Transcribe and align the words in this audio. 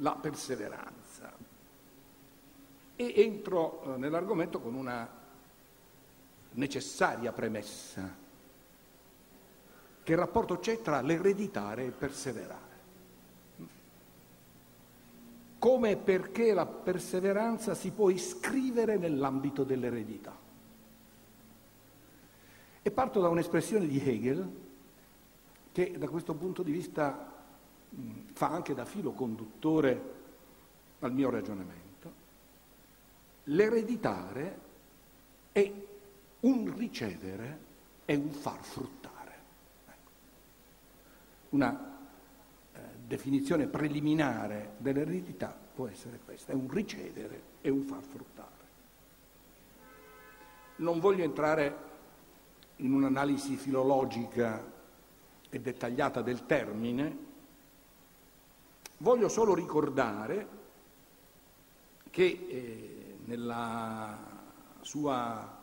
la 0.00 0.12
perseveranza. 0.12 1.32
E 2.96 3.14
entro 3.16 3.82
eh, 3.82 3.98
nell'argomento 3.98 4.60
con 4.60 4.74
una 4.74 5.08
necessaria 6.52 7.32
premessa, 7.32 8.16
che 10.02 10.14
rapporto 10.14 10.58
c'è 10.58 10.82
tra 10.82 11.00
l'ereditare 11.00 11.82
e 11.82 11.86
il 11.86 11.92
perseverare. 11.92 12.68
Come 15.58 15.90
e 15.90 15.96
perché 15.96 16.54
la 16.54 16.66
perseveranza 16.66 17.74
si 17.74 17.90
può 17.90 18.08
iscrivere 18.08 18.96
nell'ambito 18.96 19.62
dell'eredità. 19.62 20.34
E 22.82 22.90
parto 22.90 23.20
da 23.20 23.28
un'espressione 23.28 23.86
di 23.86 24.00
Hegel 24.02 24.50
che 25.72 25.98
da 25.98 26.08
questo 26.08 26.34
punto 26.34 26.62
di 26.62 26.72
vista 26.72 27.29
fa 28.32 28.48
anche 28.48 28.74
da 28.74 28.84
filo 28.84 29.12
conduttore 29.12 30.18
al 31.00 31.12
mio 31.12 31.30
ragionamento. 31.30 32.12
L'ereditare 33.44 34.58
è 35.52 35.72
un 36.40 36.74
ricevere 36.76 37.58
e 38.04 38.14
un 38.14 38.30
far 38.30 38.62
fruttare. 38.62 39.34
Ecco. 39.86 40.10
Una 41.50 41.98
eh, 42.72 42.78
definizione 43.06 43.66
preliminare 43.66 44.74
dell'eredità 44.78 45.56
può 45.74 45.88
essere 45.88 46.20
questa, 46.24 46.52
è 46.52 46.54
un 46.54 46.68
ricevere 46.70 47.42
e 47.60 47.70
un 47.70 47.82
far 47.82 48.02
fruttare. 48.02 48.48
Non 50.76 50.98
voglio 51.00 51.24
entrare 51.24 51.88
in 52.76 52.92
un'analisi 52.92 53.56
filologica 53.56 54.64
e 55.50 55.60
dettagliata 55.60 56.22
del 56.22 56.46
termine, 56.46 57.28
voglio 59.00 59.28
solo 59.28 59.54
ricordare 59.54 60.58
che 62.10 62.46
eh, 62.48 63.16
nella 63.24 64.18
sua 64.80 65.58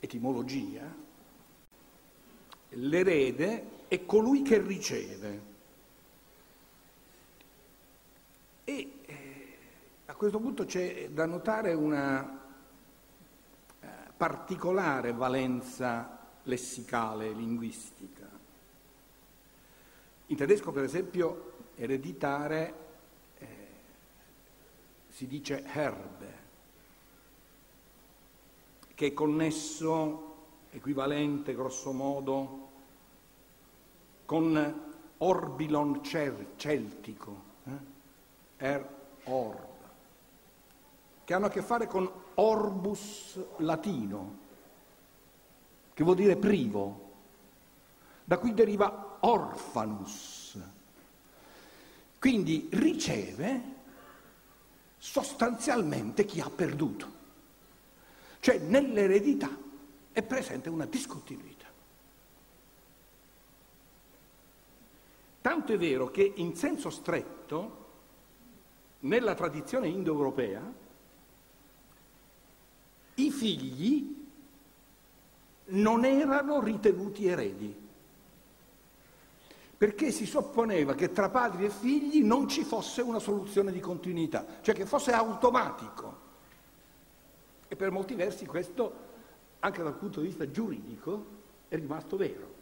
etimologia 0.00 0.94
l'erede 2.70 3.86
è 3.88 4.04
colui 4.04 4.42
che 4.42 4.60
riceve. 4.60 5.46
E 8.64 8.92
eh, 9.06 9.56
a 10.06 10.14
questo 10.14 10.38
punto 10.38 10.64
c'è 10.64 11.08
da 11.10 11.24
notare 11.24 11.72
una 11.72 12.42
eh, 13.80 13.86
particolare 14.16 15.12
valenza 15.12 16.18
lessicale, 16.42 17.30
linguistica. 17.32 18.28
In 20.26 20.36
tedesco, 20.36 20.70
per 20.70 20.84
esempio, 20.84 21.56
ereditare 21.78 22.74
eh, 23.38 23.46
si 25.08 25.26
dice 25.28 25.62
herbe, 25.64 26.36
che 28.94 29.06
è 29.06 29.12
connesso, 29.12 30.24
equivalente 30.70 31.54
grosso 31.54 31.92
modo, 31.92 32.68
con 34.24 34.86
orbilon 35.18 36.02
celtico, 36.02 37.42
eh? 37.64 37.70
er 38.56 38.96
orb, 39.24 39.66
che 41.24 41.34
hanno 41.34 41.46
a 41.46 41.50
che 41.50 41.62
fare 41.62 41.86
con 41.86 42.10
orbus 42.34 43.40
latino, 43.58 44.36
che 45.94 46.02
vuol 46.02 46.16
dire 46.16 46.36
privo. 46.36 47.06
Da 48.24 48.36
qui 48.38 48.52
deriva 48.52 49.16
orfanus. 49.20 50.47
Quindi 52.18 52.68
riceve 52.72 53.62
sostanzialmente 54.98 56.24
chi 56.24 56.40
ha 56.40 56.50
perduto. 56.50 57.16
Cioè 58.40 58.58
nell'eredità 58.58 59.56
è 60.12 60.22
presente 60.22 60.68
una 60.68 60.86
discontinuità. 60.86 61.66
Tanto 65.40 65.72
è 65.72 65.78
vero 65.78 66.10
che 66.10 66.32
in 66.36 66.56
senso 66.56 66.90
stretto, 66.90 67.86
nella 69.00 69.34
tradizione 69.34 69.88
indoeuropea, 69.88 70.72
i 73.14 73.30
figli 73.30 74.26
non 75.66 76.04
erano 76.04 76.60
ritenuti 76.60 77.26
eredi, 77.26 77.87
perché 79.78 80.10
si 80.10 80.26
supponeva 80.26 80.94
che 80.94 81.12
tra 81.12 81.28
padri 81.28 81.64
e 81.64 81.70
figli 81.70 82.24
non 82.24 82.48
ci 82.48 82.64
fosse 82.64 83.00
una 83.00 83.20
soluzione 83.20 83.70
di 83.70 83.78
continuità, 83.78 84.44
cioè 84.60 84.74
che 84.74 84.84
fosse 84.84 85.12
automatico. 85.12 86.26
E 87.68 87.76
per 87.76 87.92
molti 87.92 88.14
versi 88.14 88.44
questo, 88.44 89.06
anche 89.60 89.80
dal 89.80 89.94
punto 89.94 90.20
di 90.20 90.26
vista 90.26 90.50
giuridico, 90.50 91.26
è 91.68 91.76
rimasto 91.76 92.16
vero. 92.16 92.54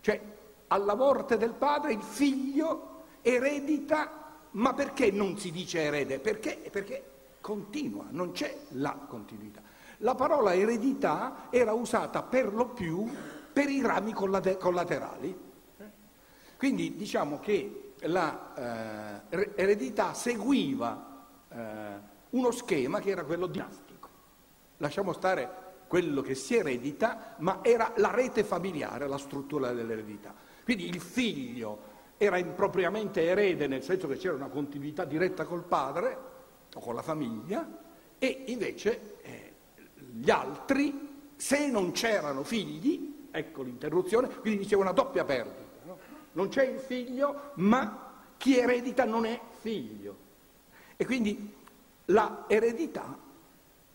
Cioè, 0.00 0.20
alla 0.68 0.94
morte 0.94 1.36
del 1.38 1.54
padre 1.54 1.94
il 1.94 2.02
figlio 2.02 3.02
eredita, 3.20 4.36
ma 4.52 4.72
perché 4.74 5.10
non 5.10 5.36
si 5.38 5.50
dice 5.50 5.80
erede? 5.80 6.20
Perché, 6.20 6.68
perché 6.70 7.02
continua, 7.40 8.04
non 8.10 8.30
c'è 8.30 8.58
la 8.74 8.92
continuità. 9.08 9.60
La 9.98 10.14
parola 10.14 10.54
eredità 10.54 11.48
era 11.50 11.72
usata 11.72 12.22
per 12.22 12.54
lo 12.54 12.68
più 12.68 13.10
per 13.52 13.68
i 13.68 13.80
rami 13.80 14.12
collaterali. 14.12 15.46
Quindi 16.58 16.94
diciamo 16.96 17.38
che 17.38 17.92
l'eredità 18.00 20.10
eh, 20.10 20.14
seguiva 20.14 21.26
eh, 21.48 21.56
uno 22.30 22.50
schema 22.50 22.98
che 22.98 23.10
era 23.10 23.22
quello 23.22 23.46
dinastico. 23.46 24.08
Lasciamo 24.78 25.12
stare 25.12 25.66
quello 25.86 26.20
che 26.20 26.34
si 26.34 26.56
eredita, 26.56 27.36
ma 27.38 27.60
era 27.62 27.92
la 27.98 28.10
rete 28.10 28.42
familiare, 28.42 29.06
la 29.06 29.18
struttura 29.18 29.72
dell'eredità. 29.72 30.34
Quindi 30.64 30.88
il 30.88 31.00
figlio 31.00 31.78
era 32.16 32.38
impropriamente 32.38 33.22
erede 33.22 33.68
nel 33.68 33.84
senso 33.84 34.08
che 34.08 34.16
c'era 34.16 34.34
una 34.34 34.48
continuità 34.48 35.04
diretta 35.04 35.44
col 35.44 35.62
padre 35.62 36.18
o 36.74 36.80
con 36.80 36.96
la 36.96 37.02
famiglia 37.02 37.64
e 38.18 38.42
invece 38.48 39.20
eh, 39.22 39.52
gli 39.94 40.28
altri, 40.28 41.30
se 41.36 41.70
non 41.70 41.92
c'erano 41.92 42.42
figli, 42.42 43.28
ecco 43.30 43.62
l'interruzione, 43.62 44.26
quindi 44.40 44.58
diceva 44.58 44.82
una 44.82 44.90
doppia 44.90 45.24
perdita. 45.24 45.67
No? 46.38 46.42
Non 46.42 46.48
c'è 46.48 46.64
il 46.64 46.78
figlio, 46.78 47.50
ma 47.54 48.14
chi 48.36 48.58
eredita 48.58 49.04
non 49.04 49.26
è 49.26 49.40
figlio. 49.58 50.26
E 50.96 51.04
quindi 51.04 51.54
la 52.06 52.44
eredità 52.46 53.18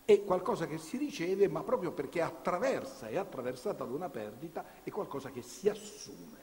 è 0.04 0.22
qualcosa 0.24 0.66
che 0.66 0.76
si 0.76 0.98
riceve, 0.98 1.48
ma 1.48 1.62
proprio 1.62 1.92
perché 1.92 2.20
attraversa, 2.20 3.08
è 3.08 3.16
attraversata 3.16 3.84
da 3.84 3.94
una 3.94 4.10
perdita, 4.10 4.82
è 4.82 4.90
qualcosa 4.90 5.30
che 5.30 5.40
si 5.40 5.70
assume. 5.70 6.42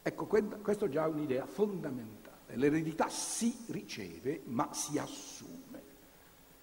Ecco, 0.00 0.26
questo 0.26 0.88
già 0.88 1.06
è 1.06 1.08
un'idea 1.08 1.46
fondamentale. 1.46 2.56
L'eredità 2.56 3.08
si 3.08 3.64
riceve, 3.68 4.42
ma 4.44 4.72
si 4.72 4.96
assume. 4.98 5.82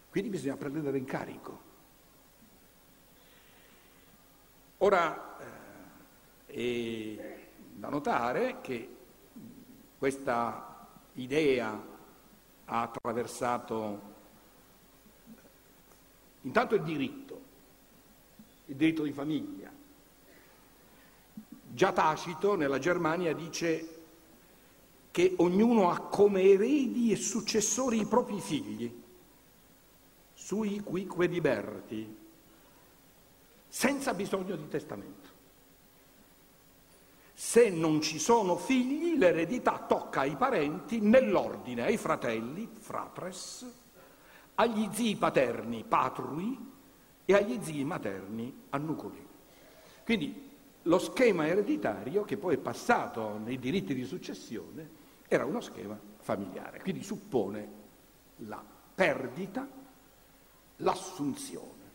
Quindi 0.09 0.29
bisogna 0.29 0.55
prendere 0.55 0.97
in 0.97 1.05
carico. 1.05 1.69
Ora 4.77 5.37
eh, 6.47 7.40
da 7.81 7.89
notare 7.89 8.61
che 8.61 8.87
questa 9.97 10.87
idea 11.13 11.83
ha 12.65 12.81
attraversato 12.83 14.01
intanto 16.41 16.75
il 16.75 16.83
diritto, 16.83 17.41
il 18.65 18.75
diritto 18.75 19.01
di 19.01 19.11
famiglia. 19.11 19.71
Già 21.73 21.91
Tacito 21.91 22.55
nella 22.55 22.77
Germania 22.77 23.33
dice 23.33 24.03
che 25.09 25.33
ognuno 25.37 25.89
ha 25.89 26.01
come 26.01 26.43
eredi 26.43 27.11
e 27.11 27.15
successori 27.15 27.99
i 27.99 28.05
propri 28.05 28.39
figli, 28.39 29.01
sui 30.35 30.81
quique 30.81 31.25
liberti, 31.25 32.15
senza 33.67 34.13
bisogno 34.13 34.55
di 34.55 34.67
testamento. 34.67 35.20
Se 37.43 37.71
non 37.71 38.01
ci 38.01 38.19
sono 38.19 38.55
figli, 38.55 39.17
l'eredità 39.17 39.79
tocca 39.79 40.19
ai 40.19 40.35
parenti 40.35 40.99
nell'ordine, 40.99 41.81
ai 41.81 41.97
fratelli, 41.97 42.69
fratres, 42.71 43.65
agli 44.53 44.87
zii 44.91 45.15
paterni, 45.15 45.83
patrui, 45.83 46.71
e 47.25 47.33
agli 47.33 47.59
zii 47.59 47.83
materni, 47.83 48.65
annucoli. 48.69 49.27
Quindi 50.05 50.51
lo 50.83 50.99
schema 50.99 51.47
ereditario, 51.47 52.23
che 52.25 52.37
poi 52.37 52.55
è 52.55 52.59
passato 52.59 53.39
nei 53.39 53.57
diritti 53.57 53.95
di 53.95 54.05
successione, 54.05 54.89
era 55.27 55.43
uno 55.43 55.61
schema 55.61 55.99
familiare, 56.19 56.79
quindi 56.79 57.01
suppone 57.01 57.67
la 58.45 58.63
perdita, 58.93 59.67
l'assunzione. 60.77 61.89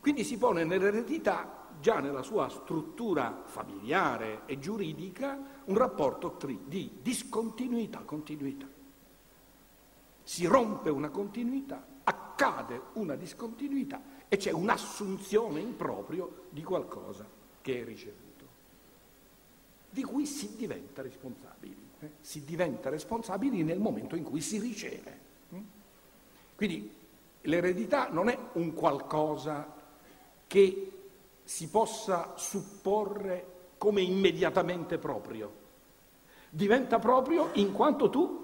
Quindi 0.00 0.22
si 0.22 0.36
pone 0.36 0.64
nell'eredità, 0.64 1.61
già 1.82 1.98
nella 1.98 2.22
sua 2.22 2.48
struttura 2.48 3.42
familiare 3.44 4.42
e 4.46 4.60
giuridica, 4.60 5.36
un 5.64 5.76
rapporto 5.76 6.38
di 6.64 6.98
discontinuità-continuità. 7.02 8.66
si 10.22 10.46
rompe 10.46 10.88
una 10.88 11.10
continuità, 11.10 11.84
accade 12.04 12.80
una 12.92 13.16
discontinuità 13.16 14.00
e 14.28 14.36
c'è 14.36 14.52
un'assunzione 14.52 15.58
in 15.58 15.76
proprio 15.76 16.44
di 16.50 16.62
qualcosa 16.62 17.26
che 17.60 17.80
è 17.80 17.84
ricevuto, 17.84 18.46
di 19.90 20.04
cui 20.04 20.24
si 20.24 20.54
diventa 20.56 21.02
responsabili. 21.02 21.76
Eh? 21.98 22.10
Si 22.20 22.44
diventa 22.44 22.88
responsabili 22.90 23.64
nel 23.64 23.80
momento 23.80 24.14
in 24.14 24.22
cui 24.22 24.40
si 24.40 24.60
riceve. 24.60 25.18
Hm? 25.48 25.58
Quindi 26.54 26.92
l'eredità 27.42 28.08
non 28.08 28.28
è 28.28 28.38
un 28.52 28.72
qualcosa 28.72 29.74
che 30.46 31.01
si 31.44 31.68
possa 31.68 32.34
supporre 32.36 33.46
come 33.78 34.00
immediatamente 34.02 34.98
proprio. 34.98 35.60
Diventa 36.50 36.98
proprio 36.98 37.50
in 37.54 37.72
quanto 37.72 38.10
tu 38.10 38.40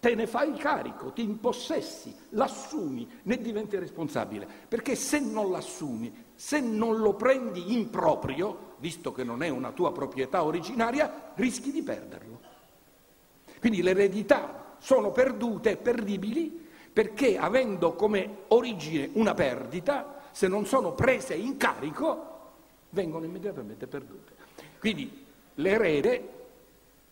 te 0.00 0.14
ne 0.14 0.26
fai 0.26 0.52
carico, 0.52 1.12
ti 1.12 1.22
impossessi, 1.22 2.14
l'assumi, 2.30 3.08
ne 3.22 3.38
diventi 3.38 3.78
responsabile. 3.78 4.46
Perché 4.68 4.96
se 4.96 5.18
non 5.18 5.50
l'assumi, 5.50 6.12
se 6.34 6.60
non 6.60 6.98
lo 6.98 7.14
prendi 7.14 7.72
in 7.72 7.88
proprio, 7.88 8.74
visto 8.78 9.12
che 9.12 9.24
non 9.24 9.42
è 9.42 9.48
una 9.48 9.72
tua 9.72 9.92
proprietà 9.92 10.44
originaria, 10.44 11.32
rischi 11.36 11.72
di 11.72 11.82
perderlo. 11.82 12.40
Quindi 13.60 13.80
le 13.80 13.90
eredità 13.92 14.76
sono 14.78 15.10
perdute 15.10 15.70
e 15.70 15.76
perdibili 15.78 16.68
perché 16.92 17.38
avendo 17.38 17.94
come 17.94 18.42
origine 18.48 19.08
una 19.14 19.32
perdita, 19.32 20.28
se 20.32 20.48
non 20.48 20.66
sono 20.66 20.92
prese 20.92 21.34
in 21.34 21.56
carico, 21.56 22.33
vengono 22.94 23.26
immediatamente 23.26 23.86
perdute. 23.86 24.32
Quindi 24.78 25.26
l'erede 25.56 26.30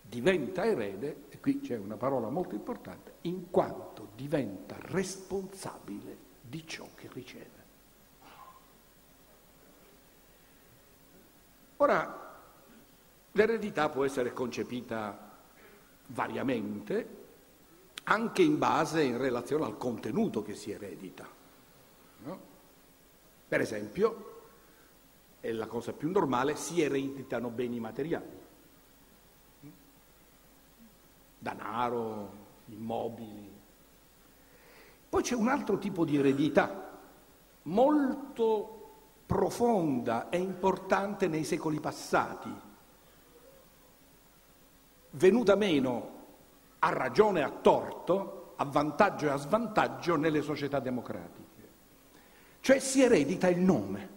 diventa 0.01 0.65
erede, 0.65 1.25
e 1.29 1.41
qui 1.41 1.61
c'è 1.61 1.77
una 1.77 1.97
parola 1.97 2.29
molto 2.29 2.55
importante, 2.55 3.15
in 3.23 3.51
quanto 3.51 4.09
diventa 4.15 4.77
responsabile 4.79 6.17
di 6.41 6.67
ciò 6.67 6.87
che 6.95 7.09
riceve. 7.13 7.61
Ora, 11.79 12.37
l'eredità 13.33 13.89
può 13.89 14.05
essere 14.05 14.33
concepita 14.33 15.31
variamente, 16.07 17.21
anche 18.05 18.43
in 18.43 18.59
base, 18.59 19.03
in 19.03 19.19
relazione 19.19 19.65
al 19.65 19.79
contenuto 19.79 20.43
che 20.43 20.55
si 20.55 20.71
eredita. 20.71 21.27
No? 22.25 22.41
Per 23.49 23.61
esempio, 23.61 24.32
è 25.43 25.51
la 25.51 25.67
cosa 25.67 25.93
più 25.93 26.09
normale, 26.09 26.55
si 26.55 26.81
ereditano 26.81 27.49
beni 27.49 27.81
materiali. 27.81 28.41
Danaro, 31.37 32.33
immobili. 32.67 33.51
Poi 35.09 35.23
c'è 35.23 35.35
un 35.35 35.49
altro 35.49 35.79
tipo 35.79 36.05
di 36.05 36.17
eredità, 36.17 36.97
molto 37.63 38.91
profonda 39.27 40.29
e 40.29 40.39
importante 40.39 41.27
nei 41.27 41.43
secoli 41.43 41.81
passati, 41.81 42.55
venuta 45.11 45.57
meno 45.57 46.21
a 46.79 46.91
ragione 46.91 47.41
e 47.41 47.43
a 47.43 47.51
torto, 47.51 48.53
a 48.55 48.65
vantaggio 48.65 49.27
e 49.27 49.31
a 49.31 49.37
svantaggio 49.37 50.15
nelle 50.15 50.41
società 50.41 50.79
democratiche. 50.79 51.69
Cioè 52.61 52.79
si 52.79 53.03
eredita 53.03 53.49
il 53.49 53.59
nome 53.59 54.12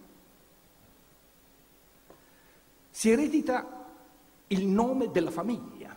si 2.95 3.09
eredita 3.09 3.67
il 4.47 4.65
nome 4.67 5.11
della 5.11 5.29
famiglia 5.29 5.93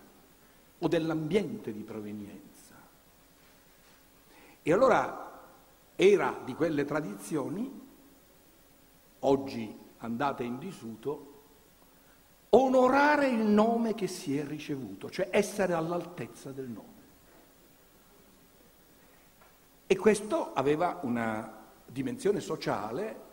o 0.81 0.89
dell'ambiente 0.89 1.73
di 1.73 1.83
provenienza. 1.83 2.75
E 4.61 4.73
allora 4.73 5.41
era 5.95 6.41
di 6.45 6.55
quelle 6.57 6.85
tradizioni, 6.85 7.89
oggi 9.21 9.79
andate 9.99 10.43
in 10.43 10.59
disuto, 10.59 11.43
onorare 12.49 13.29
il 13.29 13.47
nome 13.47 13.95
che 13.95 14.09
si 14.09 14.37
è 14.37 14.45
ricevuto, 14.45 15.09
cioè 15.09 15.29
essere 15.31 15.75
all'altezza 15.75 16.51
del 16.51 16.67
nome. 16.67 17.03
E 19.87 19.97
questo 19.97 20.53
aveva 20.53 20.99
una 21.03 21.65
dimensione 21.87 22.41
sociale 22.41 23.27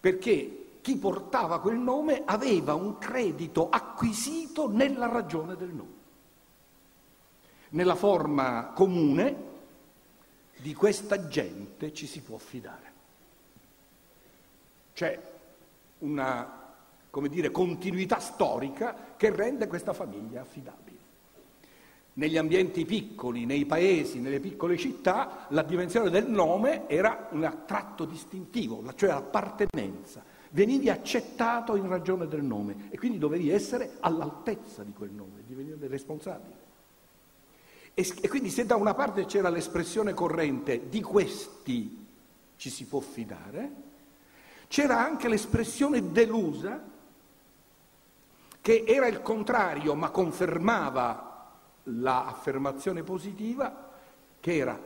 perché 0.00 0.59
chi 0.80 0.96
portava 0.96 1.60
quel 1.60 1.78
nome 1.78 2.22
aveva 2.24 2.74
un 2.74 2.98
credito 2.98 3.68
acquisito 3.68 4.68
nella 4.68 5.06
ragione 5.08 5.56
del 5.56 5.70
nome. 5.70 5.98
Nella 7.70 7.94
forma 7.94 8.72
comune 8.74 9.48
di 10.58 10.74
questa 10.74 11.28
gente 11.28 11.92
ci 11.92 12.06
si 12.06 12.20
può 12.20 12.36
fidare. 12.38 12.92
C'è 14.92 15.18
una, 15.98 16.74
dire, 17.28 17.50
continuità 17.50 18.18
storica 18.18 19.14
che 19.16 19.30
rende 19.30 19.66
questa 19.66 19.92
famiglia 19.92 20.42
affidabile. 20.42 20.98
Negli 22.14 22.36
ambienti 22.36 22.84
piccoli, 22.84 23.46
nei 23.46 23.64
paesi, 23.66 24.18
nelle 24.18 24.40
piccole 24.40 24.76
città, 24.76 25.46
la 25.50 25.62
dimensione 25.62 26.10
del 26.10 26.28
nome 26.28 26.88
era 26.88 27.28
un 27.30 27.62
tratto 27.66 28.04
distintivo, 28.04 28.82
cioè 28.94 29.10
l'appartenenza 29.10 30.38
venivi 30.50 30.88
accettato 30.90 31.76
in 31.76 31.88
ragione 31.88 32.26
del 32.26 32.42
nome 32.42 32.88
e 32.90 32.98
quindi 32.98 33.18
dovevi 33.18 33.50
essere 33.50 33.96
all'altezza 34.00 34.82
di 34.82 34.92
quel 34.92 35.10
nome, 35.10 35.42
divenevi 35.46 35.86
responsabile. 35.86 36.58
E, 37.94 38.14
e 38.20 38.28
quindi 38.28 38.50
se 38.50 38.66
da 38.66 38.76
una 38.76 38.94
parte 38.94 39.26
c'era 39.26 39.48
l'espressione 39.48 40.14
corrente 40.14 40.88
di 40.88 41.02
questi 41.02 42.06
ci 42.56 42.70
si 42.70 42.84
può 42.84 43.00
fidare, 43.00 43.88
c'era 44.68 44.98
anche 44.98 45.28
l'espressione 45.28 46.12
delusa 46.12 46.88
che 48.60 48.84
era 48.86 49.06
il 49.06 49.22
contrario 49.22 49.94
ma 49.94 50.10
confermava 50.10 51.28
l'affermazione 51.84 53.02
positiva 53.02 53.88
che 54.38 54.56
era 54.56 54.78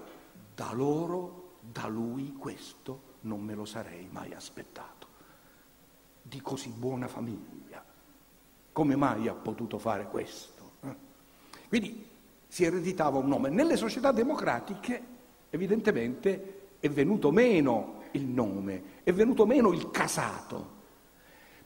da 0.54 0.70
loro, 0.72 1.56
da 1.60 1.86
lui 1.86 2.34
questo 2.34 3.12
non 3.22 3.40
me 3.40 3.54
lo 3.54 3.64
sarei 3.64 4.08
mai 4.10 4.32
aspettato 4.32 4.93
di 6.26 6.40
così 6.40 6.70
buona 6.70 7.06
famiglia. 7.06 7.84
Come 8.72 8.96
mai 8.96 9.28
ha 9.28 9.34
potuto 9.34 9.78
fare 9.78 10.06
questo? 10.06 10.70
Eh? 10.80 10.94
Quindi 11.68 12.06
si 12.48 12.64
ereditava 12.64 13.18
un 13.18 13.28
nome. 13.28 13.50
Nelle 13.50 13.76
società 13.76 14.10
democratiche 14.10 15.02
evidentemente 15.50 16.68
è 16.80 16.88
venuto 16.88 17.30
meno 17.30 18.02
il 18.12 18.24
nome, 18.24 18.82
è 19.04 19.12
venuto 19.12 19.44
meno 19.44 19.72
il 19.72 19.90
casato. 19.90 20.72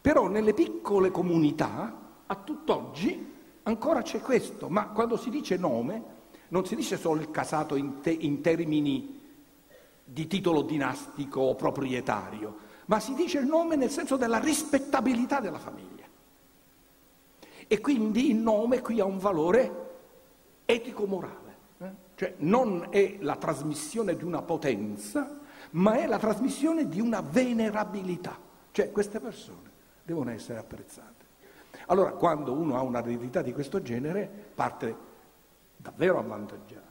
Però 0.01 0.27
nelle 0.27 0.55
piccole 0.55 1.11
comunità, 1.11 2.07
a 2.27 2.35
tutt'oggi, 2.35 3.35
ancora 3.63 4.03
c'è 4.03 4.21
questo, 4.21 4.69
ma 4.69 4.89
quando 4.89 5.17
si 5.17 5.31
dice 5.31 5.57
nome 5.57 6.17
non 6.49 6.67
si 6.67 6.75
dice 6.75 6.97
solo 6.97 7.21
il 7.21 7.31
casato 7.31 7.77
in, 7.77 8.01
te- 8.01 8.11
in 8.11 8.41
termini 8.41 9.21
di 10.05 10.27
titolo 10.27 10.63
dinastico 10.63 11.41
o 11.41 11.55
proprietario, 11.55 12.67
ma 12.89 13.01
si 13.01 13.15
dice 13.15 13.39
il 13.39 13.47
nome 13.47 13.77
nel 13.77 13.91
senso 13.91 14.17
della 14.17 14.39
rispettabilità 14.39 15.41
della 15.41 15.59
famiglia. 15.59 16.07
E 17.67 17.81
quindi 17.81 18.31
il 18.31 18.37
nome 18.37 18.81
qui 18.81 18.99
ha 18.99 19.05
un 19.05 19.19
valore 19.19 19.87
etico-morale, 20.65 21.57
eh? 21.79 21.91
cioè 22.15 22.35
non 22.39 22.87
è 22.91 23.19
la 23.21 23.37
trasmissione 23.37 24.17
di 24.17 24.25
una 24.25 24.41
potenza, 24.41 25.39
ma 25.73 25.99
è 25.99 26.07
la 26.07 26.19
trasmissione 26.19 26.89
di 26.89 27.01
una 27.01 27.21
venerabilità, 27.21 28.39
cioè 28.71 28.91
queste 28.91 29.21
persone 29.21 29.71
devono 30.03 30.31
essere 30.31 30.59
apprezzate. 30.59 31.27
Allora, 31.89 32.13
quando 32.13 32.53
uno 32.53 32.77
ha 32.77 32.83
una 32.83 33.01
eredità 33.01 33.43
di 33.43 33.53
questo 33.53 33.83
genere, 33.83 34.31
parte 34.55 34.97
davvero 35.77 36.19
avvantaggiato 36.19 36.87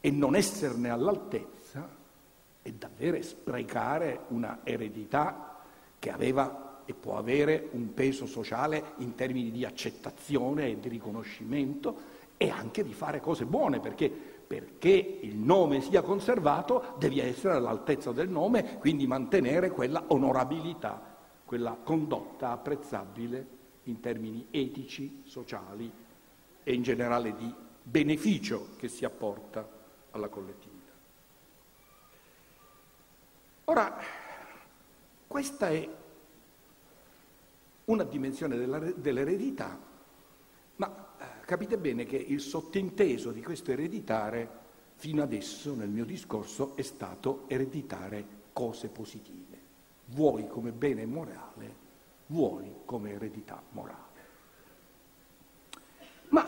e 0.00 0.10
non 0.10 0.36
esserne 0.36 0.90
all'altezza 0.90 2.02
è 2.64 2.72
davvero 2.72 3.20
sprecare 3.20 4.20
una 4.28 4.60
eredità 4.64 5.58
che 5.98 6.10
aveva 6.10 6.80
e 6.86 6.94
può 6.94 7.18
avere 7.18 7.68
un 7.72 7.92
peso 7.92 8.24
sociale 8.24 8.94
in 8.98 9.14
termini 9.14 9.50
di 9.50 9.66
accettazione 9.66 10.68
e 10.68 10.80
di 10.80 10.88
riconoscimento 10.88 12.12
e 12.38 12.48
anche 12.48 12.82
di 12.82 12.94
fare 12.94 13.20
cose 13.20 13.44
buone 13.44 13.80
perché, 13.80 14.08
perché 14.08 15.18
il 15.20 15.36
nome 15.36 15.82
sia 15.82 16.00
conservato 16.00 16.94
devi 16.98 17.20
essere 17.20 17.52
all'altezza 17.54 18.12
del 18.12 18.30
nome, 18.30 18.78
quindi 18.78 19.06
mantenere 19.06 19.70
quella 19.70 20.02
onorabilità, 20.06 21.16
quella 21.44 21.76
condotta 21.82 22.50
apprezzabile 22.50 23.46
in 23.84 24.00
termini 24.00 24.46
etici, 24.50 25.20
sociali 25.26 25.90
e 26.62 26.72
in 26.72 26.82
generale 26.82 27.34
di 27.36 27.52
beneficio 27.82 28.68
che 28.78 28.88
si 28.88 29.04
apporta 29.04 29.68
alla 30.12 30.28
collettività. 30.28 30.73
Ora, 33.64 33.96
questa 35.26 35.68
è 35.70 35.88
una 37.86 38.04
dimensione 38.04 38.56
dell'eredità, 38.56 39.78
ma 40.76 41.06
eh, 41.18 41.44
capite 41.46 41.78
bene 41.78 42.04
che 42.04 42.16
il 42.16 42.40
sottinteso 42.40 43.30
di 43.30 43.42
questo 43.42 43.72
ereditare 43.72 44.62
fino 44.96 45.22
adesso 45.22 45.74
nel 45.74 45.88
mio 45.88 46.04
discorso 46.04 46.76
è 46.76 46.82
stato 46.82 47.44
ereditare 47.46 48.42
cose 48.52 48.88
positive, 48.88 49.58
vuoi 50.06 50.46
come 50.46 50.70
bene 50.70 51.06
morale, 51.06 51.74
vuoi 52.26 52.70
come 52.84 53.12
eredità 53.12 53.62
morale. 53.70 54.02
Ma 56.28 56.44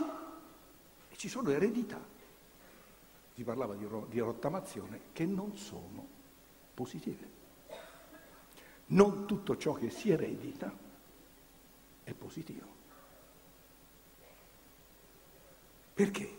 ci 1.16 1.28
sono 1.28 1.50
eredità, 1.50 2.00
si 3.34 3.42
parlava 3.42 3.74
di, 3.74 3.86
di 4.08 4.18
rottamazione, 4.18 5.00
che 5.12 5.24
non 5.24 5.56
sono 5.56 6.15
positive. 6.76 7.34
Non 8.88 9.26
tutto 9.26 9.56
ciò 9.56 9.72
che 9.72 9.90
si 9.90 10.10
eredita 10.10 10.72
è 12.04 12.12
positivo. 12.12 12.74
Perché? 15.94 16.36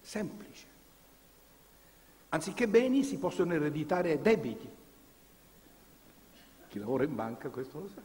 Semplice. 0.00 0.66
Anziché 2.30 2.66
beni 2.66 3.04
si 3.04 3.16
possono 3.18 3.54
ereditare 3.54 4.20
debiti. 4.20 4.68
Chi 6.68 6.78
lavora 6.78 7.04
in 7.04 7.14
banca 7.14 7.48
questo 7.48 7.78
lo 7.78 7.88
sa. 7.88 8.02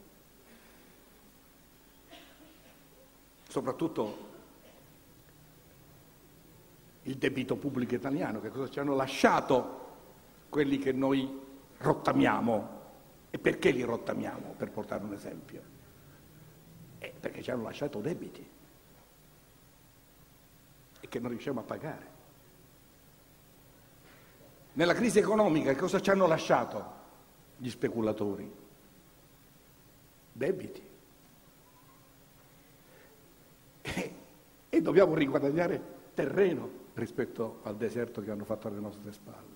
Soprattutto 3.49 4.29
il 7.03 7.17
debito 7.17 7.55
pubblico 7.55 7.95
italiano, 7.95 8.39
che 8.39 8.49
cosa 8.49 8.69
ci 8.69 8.79
hanno 8.79 8.95
lasciato 8.95 9.79
quelli 10.49 10.77
che 10.77 10.91
noi 10.91 11.40
rottamiamo. 11.81 12.79
E 13.29 13.39
perché 13.39 13.71
li 13.71 13.81
rottamiamo, 13.81 14.55
per 14.57 14.71
portare 14.71 15.03
un 15.03 15.13
esempio? 15.13 15.61
Eh, 16.99 17.13
perché 17.19 17.41
ci 17.41 17.49
hanno 17.49 17.63
lasciato 17.63 17.99
debiti 17.99 18.47
e 20.99 21.07
che 21.07 21.19
non 21.19 21.29
riusciamo 21.29 21.59
a 21.59 21.63
pagare. 21.63 22.19
Nella 24.73 24.93
crisi 24.93 25.19
economica 25.19 25.75
cosa 25.75 25.99
ci 25.99 26.09
hanno 26.09 26.27
lasciato 26.27 26.99
gli 27.57 27.69
speculatori? 27.69 28.49
Debiti. 30.31 30.89
E, 33.81 34.15
e 34.69 34.81
dobbiamo 34.81 35.15
riguadagnare 35.15 35.81
terreno 36.13 36.69
rispetto 36.93 37.59
al 37.63 37.75
deserto 37.75 38.21
che 38.21 38.31
hanno 38.31 38.45
fatto 38.45 38.67
alle 38.67 38.79
nostre 38.79 39.11
spalle. 39.11 39.50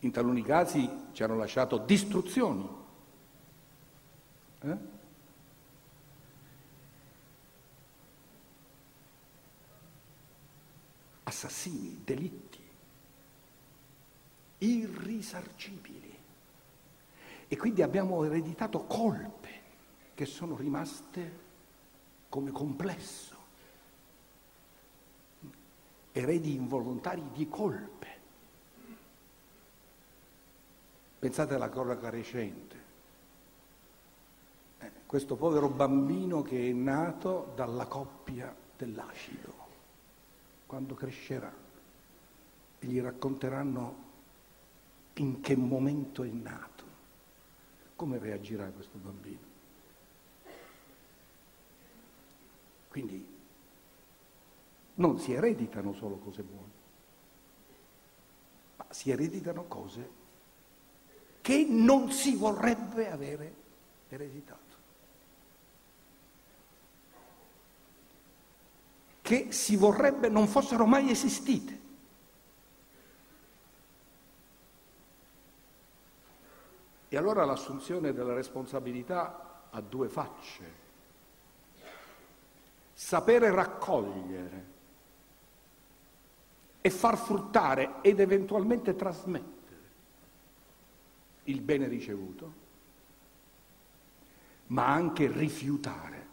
In 0.00 0.10
taluni 0.10 0.42
casi 0.42 0.88
ci 1.12 1.22
hanno 1.22 1.36
lasciato 1.36 1.78
distruzioni. 1.78 2.76
Eh? 4.60 4.96
assassini, 11.24 12.00
delitti 12.04 12.58
irrisarcibili. 14.58 16.16
E 17.48 17.56
quindi 17.56 17.82
abbiamo 17.82 18.24
ereditato 18.24 18.84
colpe 18.84 19.66
che 20.14 20.26
sono 20.26 20.56
rimaste 20.56 21.46
come 22.28 22.50
complesso, 22.50 23.36
eredi 26.12 26.54
involontari 26.54 27.22
di 27.32 27.48
colpe. 27.48 28.16
Pensate 31.18 31.54
alla 31.54 31.68
cronaca 31.68 32.10
recente, 32.10 32.76
eh, 34.78 34.90
questo 35.04 35.34
povero 35.34 35.68
bambino 35.68 36.42
che 36.42 36.68
è 36.68 36.72
nato 36.72 37.52
dalla 37.56 37.86
coppia 37.86 38.54
dell'acido. 38.76 39.66
Quando 40.66 40.94
crescerà 40.94 41.52
e 42.78 42.86
gli 42.86 43.00
racconteranno 43.00 44.06
in 45.14 45.40
che 45.40 45.56
momento 45.56 46.22
è 46.22 46.28
nato, 46.28 46.84
come 47.96 48.18
reagirà 48.18 48.66
questo 48.68 48.98
bambino. 48.98 49.46
Quindi 52.88 53.36
non 54.94 55.18
si 55.18 55.32
ereditano 55.32 55.92
solo 55.94 56.16
cose 56.16 56.42
buone, 56.42 56.70
ma 58.76 58.86
si 58.90 59.10
ereditano 59.10 59.64
cose 59.64 60.17
che 61.48 61.64
non 61.66 62.12
si 62.12 62.36
vorrebbe 62.36 63.10
avere 63.10 63.54
ereditato. 64.10 64.66
che 69.22 69.52
si 69.52 69.76
vorrebbe 69.76 70.30
non 70.30 70.46
fossero 70.46 70.86
mai 70.86 71.10
esistite. 71.10 71.80
E 77.08 77.16
allora 77.18 77.44
l'assunzione 77.44 78.14
della 78.14 78.32
responsabilità 78.32 79.66
ha 79.68 79.80
due 79.82 80.08
facce. 80.08 80.72
Sapere 82.94 83.50
raccogliere 83.50 84.66
e 86.80 86.88
far 86.88 87.18
fruttare 87.18 87.96
ed 88.00 88.18
eventualmente 88.20 88.96
trasmettere 88.96 89.57
il 91.48 91.60
bene 91.60 91.86
ricevuto, 91.88 92.66
ma 94.68 94.86
anche 94.86 95.30
rifiutare 95.30 96.26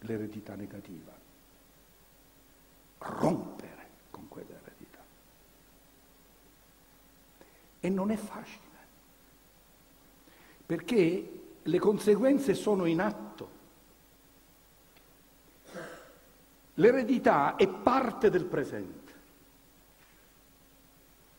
l'eredità 0.00 0.54
negativa 0.54 1.16
rompere 2.98 3.88
con 4.10 4.28
quell'eredità. 4.28 4.98
E 7.80 7.88
non 7.88 8.10
è 8.10 8.16
facile, 8.16 8.66
perché 10.66 11.40
le 11.62 11.78
conseguenze 11.78 12.54
sono 12.54 12.86
in 12.86 13.00
atto. 13.00 13.56
L'eredità 16.74 17.56
è 17.56 17.66
parte 17.66 18.30
del 18.30 18.44
presente. 18.44 19.12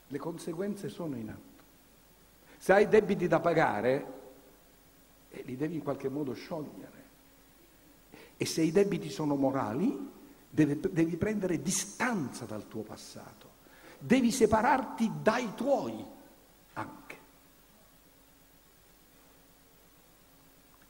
Le 0.08 0.18
conseguenze 0.18 0.90
sono 0.90 1.16
in 1.16 1.30
atto. 1.30 1.49
Se 2.60 2.74
hai 2.74 2.88
debiti 2.88 3.28
da 3.28 3.40
pagare, 3.40 4.14
eh, 5.32 5.42
li 5.46 5.58
devi 5.58 5.76
in 5.76 5.84
qualche 5.84 6.10
modo 6.10 6.34
sciogliere. 6.34 6.98
E 8.38 8.46
se 8.46 8.62
i 8.62 8.72
debiti 8.72 9.10
sono 9.10 9.36
morali, 9.36 10.18
Devi, 10.52 10.80
devi 10.92 11.16
prendere 11.16 11.62
distanza 11.62 12.46
dal 12.46 12.68
tuo 12.68 12.82
passato, 12.82 13.48
devi 14.00 14.32
separarti 14.32 15.12
dai 15.22 15.54
tuoi 15.54 16.04
anche. 16.74 17.18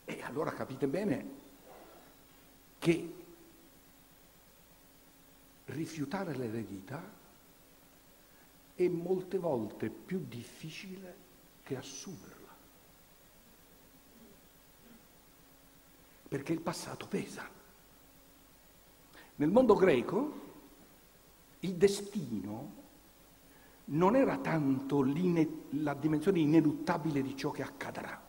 E 0.05 0.21
allora 0.23 0.53
capite 0.53 0.87
bene 0.87 1.37
che 2.79 3.13
rifiutare 5.65 6.35
l'eredità 6.35 7.03
è 8.75 8.87
molte 8.87 9.37
volte 9.37 9.89
più 9.89 10.23
difficile 10.25 11.18
che 11.69 11.77
assumerla. 11.77 12.47
Perché 16.27 16.51
il 16.51 16.61
passato 16.61 17.05
pesa. 17.05 17.47
Nel 19.35 19.51
mondo 19.51 19.75
greco 19.75 20.47
il 21.59 21.75
destino 21.75 22.77
non 23.85 24.15
era 24.15 24.37
tanto 24.37 25.03
la 25.03 25.93
dimensione 25.93 26.39
ineluttabile 26.39 27.21
di 27.21 27.37
ciò 27.37 27.51
che 27.51 27.61
accadrà, 27.61 28.19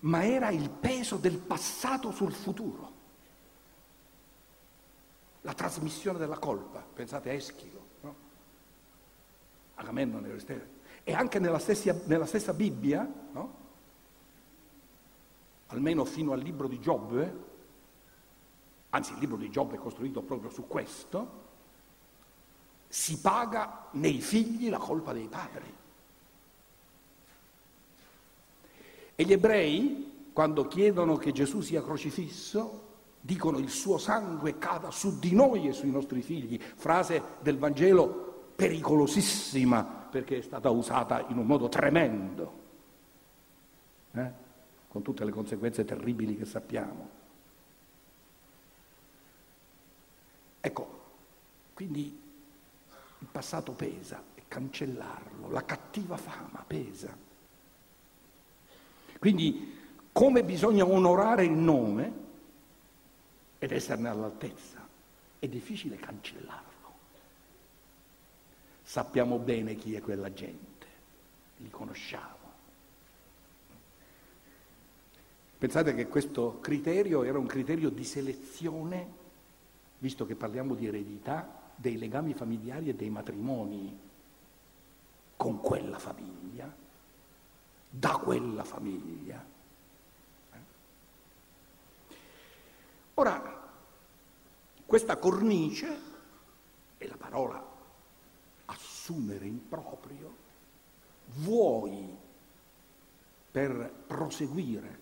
ma 0.00 0.24
era 0.24 0.50
il 0.50 0.68
peso 0.68 1.16
del 1.16 1.38
passato 1.38 2.12
sul 2.12 2.32
futuro, 2.32 2.92
la 5.40 5.54
trasmissione 5.54 6.18
della 6.18 6.38
colpa. 6.38 6.80
Pensate 6.80 7.30
a 7.30 7.32
Eschilo, 7.32 7.81
no? 9.74 9.80
Agamennone, 9.80 10.40
e 11.04 11.12
anche 11.12 11.38
nella 11.38 11.58
stessa, 11.58 11.94
nella 12.04 12.26
stessa 12.26 12.52
Bibbia, 12.52 13.10
no? 13.32 13.60
almeno 15.68 16.04
fino 16.04 16.32
al 16.32 16.40
libro 16.40 16.68
di 16.68 16.78
Giobbe, 16.78 17.50
anzi 18.90 19.12
il 19.12 19.18
libro 19.18 19.36
di 19.36 19.50
Giobbe 19.50 19.76
è 19.76 19.78
costruito 19.78 20.20
proprio 20.20 20.50
su 20.50 20.66
questo, 20.68 21.40
si 22.88 23.18
paga 23.20 23.88
nei 23.92 24.20
figli 24.20 24.68
la 24.68 24.78
colpa 24.78 25.12
dei 25.12 25.26
padri. 25.26 25.74
E 29.14 29.24
gli 29.24 29.32
ebrei, 29.32 30.28
quando 30.32 30.68
chiedono 30.68 31.16
che 31.16 31.32
Gesù 31.32 31.62
sia 31.62 31.82
crocifisso, 31.82 32.90
dicono 33.20 33.58
il 33.58 33.70
suo 33.70 33.98
sangue 33.98 34.58
cada 34.58 34.90
su 34.90 35.18
di 35.18 35.32
noi 35.32 35.68
e 35.68 35.72
sui 35.72 35.90
nostri 35.90 36.22
figli, 36.22 36.60
frase 36.60 37.22
del 37.40 37.56
Vangelo 37.56 38.31
pericolosissima 38.54 39.82
perché 39.82 40.38
è 40.38 40.42
stata 40.42 40.70
usata 40.70 41.24
in 41.28 41.38
un 41.38 41.46
modo 41.46 41.68
tremendo, 41.68 42.52
eh? 44.12 44.30
con 44.88 45.02
tutte 45.02 45.24
le 45.24 45.30
conseguenze 45.30 45.84
terribili 45.84 46.36
che 46.36 46.44
sappiamo. 46.44 47.20
Quindi 51.82 52.16
il 53.18 53.26
passato 53.26 53.72
pesa 53.72 54.22
e 54.36 54.42
cancellarlo, 54.46 55.50
la 55.50 55.64
cattiva 55.64 56.16
fama 56.16 56.62
pesa. 56.64 57.12
Quindi 59.18 59.80
come 60.12 60.44
bisogna 60.44 60.84
onorare 60.84 61.44
il 61.44 61.50
nome 61.50 62.12
ed 63.58 63.72
esserne 63.72 64.08
all'altezza, 64.08 64.86
è 65.40 65.48
difficile 65.48 65.96
cancellarlo. 65.96 66.70
Sappiamo 68.92 69.38
bene 69.38 69.74
chi 69.74 69.94
è 69.94 70.02
quella 70.02 70.30
gente, 70.34 70.86
li 71.56 71.70
conosciamo. 71.70 72.50
Pensate 75.56 75.94
che 75.94 76.08
questo 76.08 76.58
criterio 76.60 77.22
era 77.22 77.38
un 77.38 77.46
criterio 77.46 77.88
di 77.88 78.04
selezione, 78.04 79.06
visto 79.96 80.26
che 80.26 80.34
parliamo 80.34 80.74
di 80.74 80.88
eredità, 80.88 81.70
dei 81.74 81.96
legami 81.96 82.34
familiari 82.34 82.90
e 82.90 82.94
dei 82.94 83.08
matrimoni 83.08 83.98
con 85.38 85.62
quella 85.62 85.98
famiglia, 85.98 86.70
da 87.88 88.10
quella 88.18 88.62
famiglia. 88.62 89.42
Ora, 93.14 93.70
questa 94.84 95.16
cornice, 95.16 95.98
e 96.98 97.08
la 97.08 97.16
parola 97.16 97.71
assumere 99.12 99.46
in 99.46 99.68
proprio, 99.68 100.34
vuoi 101.36 102.16
per 103.50 103.92
proseguire 104.06 105.00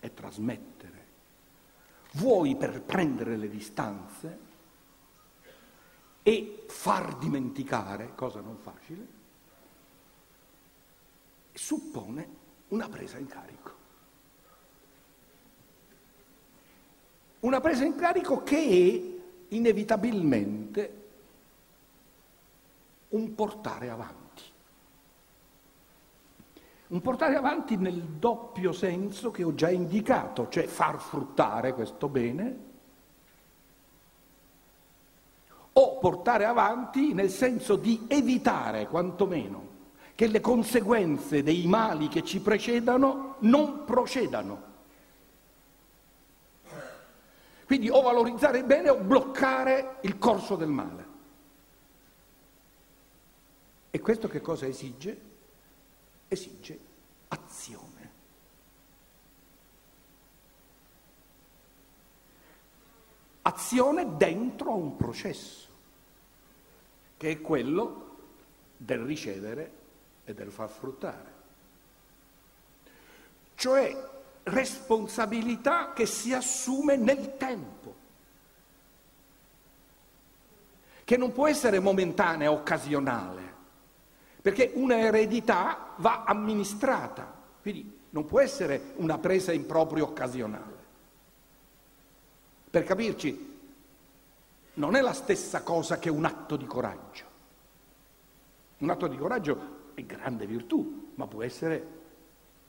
e 0.00 0.12
trasmettere, 0.12 1.06
vuoi 2.12 2.56
per 2.56 2.82
prendere 2.82 3.36
le 3.36 3.48
distanze 3.48 4.38
e 6.22 6.64
far 6.68 7.16
dimenticare, 7.16 8.14
cosa 8.14 8.40
non 8.40 8.58
facile, 8.58 9.18
suppone 11.52 12.38
una 12.68 12.88
presa 12.88 13.16
in 13.16 13.26
carico. 13.26 13.78
Una 17.40 17.60
presa 17.60 17.84
in 17.84 17.96
carico 17.96 18.42
che 18.42 19.20
inevitabilmente 19.48 20.99
un 23.10 23.34
portare 23.34 23.90
avanti. 23.90 24.18
Un 26.88 27.00
portare 27.00 27.36
avanti 27.36 27.76
nel 27.76 28.02
doppio 28.02 28.72
senso 28.72 29.30
che 29.30 29.44
ho 29.44 29.54
già 29.54 29.70
indicato, 29.70 30.48
cioè 30.48 30.66
far 30.66 30.98
fruttare 30.98 31.72
questo 31.72 32.08
bene 32.08 32.68
o 35.72 35.98
portare 35.98 36.44
avanti 36.44 37.14
nel 37.14 37.30
senso 37.30 37.76
di 37.76 38.06
evitare 38.08 38.88
quantomeno 38.88 39.68
che 40.16 40.26
le 40.26 40.40
conseguenze 40.40 41.42
dei 41.42 41.66
mali 41.66 42.08
che 42.08 42.22
ci 42.24 42.40
precedano 42.40 43.36
non 43.38 43.84
procedano. 43.84 44.68
Quindi 47.64 47.88
o 47.88 48.02
valorizzare 48.02 48.58
il 48.58 48.64
bene 48.64 48.90
o 48.90 48.96
bloccare 48.96 49.98
il 50.02 50.18
corso 50.18 50.56
del 50.56 50.68
male. 50.68 51.09
E 53.90 54.00
questo 54.00 54.28
che 54.28 54.40
cosa 54.40 54.66
esige? 54.66 55.20
Esige 56.28 56.78
azione. 57.28 57.88
Azione 63.42 64.16
dentro 64.16 64.70
a 64.70 64.74
un 64.74 64.96
processo, 64.96 65.66
che 67.16 67.30
è 67.30 67.40
quello 67.40 68.18
del 68.76 69.00
ricevere 69.00 69.72
e 70.24 70.34
del 70.34 70.50
far 70.52 70.68
fruttare. 70.68 71.38
Cioè 73.56 74.08
responsabilità 74.44 75.92
che 75.92 76.06
si 76.06 76.32
assume 76.32 76.96
nel 76.96 77.36
tempo, 77.36 77.94
che 81.04 81.16
non 81.16 81.32
può 81.32 81.48
essere 81.48 81.80
momentanea, 81.80 82.52
occasionale, 82.52 83.49
perché 84.40 84.72
una 84.74 84.98
eredità 84.98 85.94
va 85.96 86.24
amministrata, 86.24 87.32
quindi 87.60 87.98
non 88.10 88.24
può 88.24 88.40
essere 88.40 88.92
una 88.96 89.18
presa 89.18 89.52
in 89.52 89.66
proprio 89.66 90.04
occasionale. 90.04 90.78
Per 92.70 92.84
capirci, 92.84 93.58
non 94.74 94.94
è 94.94 95.00
la 95.00 95.12
stessa 95.12 95.62
cosa 95.62 95.98
che 95.98 96.08
un 96.08 96.24
atto 96.24 96.56
di 96.56 96.66
coraggio. 96.66 97.24
Un 98.78 98.90
atto 98.90 99.06
di 99.08 99.16
coraggio 99.16 99.78
è 99.94 100.02
grande 100.04 100.46
virtù, 100.46 101.12
ma 101.16 101.26
può 101.26 101.42
essere 101.42 101.98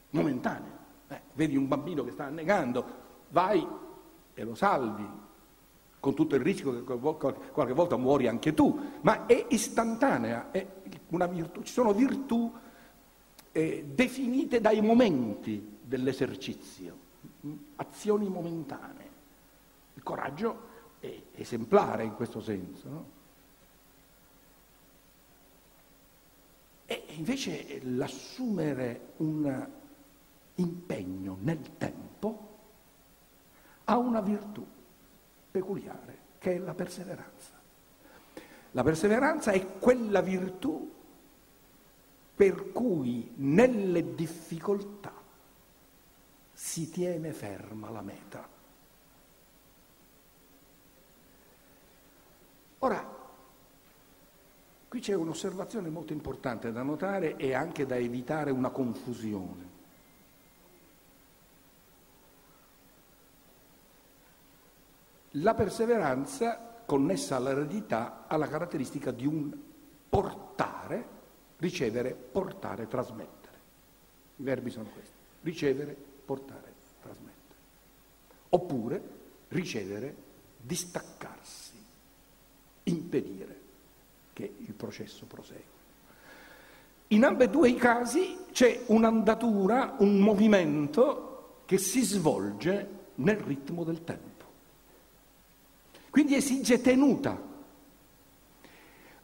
momentaneo. 0.10 0.80
Eh, 1.08 1.22
vedi 1.34 1.56
un 1.56 1.68
bambino 1.68 2.04
che 2.04 2.12
sta 2.12 2.26
annegando, 2.26 2.86
vai 3.30 3.66
e 4.34 4.44
lo 4.44 4.56
salvi, 4.56 5.08
con 6.02 6.16
tutto 6.16 6.34
il 6.34 6.42
rischio 6.42 6.84
che 6.84 6.98
qualche 7.52 7.74
volta 7.74 7.96
muori 7.96 8.28
anche 8.28 8.56
tu, 8.56 8.98
ma 9.02 9.28
è 9.28 9.46
istantanea, 9.50 10.50
è 10.50 10.66
una 11.10 11.28
virtù. 11.28 11.62
Ci 11.62 11.72
sono 11.72 11.94
virtù 11.94 12.52
eh, 13.52 13.86
definite 13.88 14.60
dai 14.60 14.82
momenti 14.82 15.78
dell'esercizio, 15.80 16.98
mm, 17.46 17.54
azioni 17.76 18.28
momentanee. 18.28 19.10
Il 19.94 20.02
coraggio 20.02 20.70
è 21.00 21.22
esemplare 21.36 22.04
in 22.04 22.16
questo 22.16 22.42
senso. 22.42 22.90
No? 22.90 23.06
E 26.88 27.06
invece 27.10 27.80
l'assumere 27.84 29.12
un 29.18 29.68
impegno 30.56 31.38
nel 31.42 31.78
tempo 31.78 32.50
ha 33.84 33.98
una 33.98 34.22
virtù 34.22 34.66
peculiare, 35.52 36.18
che 36.40 36.56
è 36.56 36.58
la 36.58 36.74
perseveranza. 36.74 37.60
La 38.72 38.84
perseveranza 38.84 39.52
è 39.52 39.78
quella 39.80 40.22
virtù 40.22 40.90
per 42.34 42.72
cui 42.72 43.34
nelle 43.36 44.16
difficoltà 44.16 45.14
si 46.54 46.90
tiene 46.90 47.34
ferma 47.34 47.90
la 47.90 48.02
meta. 48.02 48.48
Ora, 52.80 53.20
qui 54.88 55.00
c'è 55.00 55.14
un'osservazione 55.14 55.90
molto 55.90 56.14
importante 56.14 56.72
da 56.72 56.82
notare 56.82 57.36
e 57.36 57.54
anche 57.54 57.86
da 57.86 57.96
evitare 57.98 58.52
una 58.52 58.70
confusione. 58.70 59.71
La 65.36 65.54
perseveranza 65.54 66.60
connessa 66.86 67.38
all'eredità 67.38 68.26
ha 68.28 68.36
la 68.36 68.50
caratteristica 68.50 69.12
di 69.12 69.26
un 69.26 69.50
portare, 70.10 71.06
ricevere, 71.58 72.12
portare, 72.12 72.88
trasmettere. 72.88 73.58
I 74.36 74.44
verbi 74.44 74.70
sono 74.70 74.90
questi. 74.94 75.14
Ricevere, 75.42 75.96
portare, 76.26 76.74
trasmettere. 77.02 77.60
Oppure 78.50 79.02
ricevere, 79.48 80.16
distaccarsi, 80.58 81.74
impedire 82.84 83.60
che 84.34 84.54
il 84.58 84.74
processo 84.74 85.26
prosegua. 85.26 85.80
In 87.08 87.24
ambedue 87.24 87.70
i 87.70 87.76
casi 87.76 88.38
c'è 88.52 88.84
un'andatura, 88.88 89.96
un 90.00 90.20
movimento 90.20 91.62
che 91.66 91.78
si 91.78 92.04
svolge 92.04 93.00
nel 93.16 93.38
ritmo 93.38 93.84
del 93.84 94.04
tempo. 94.04 94.31
Quindi 96.12 96.36
esige 96.36 96.82
tenuta. 96.82 97.40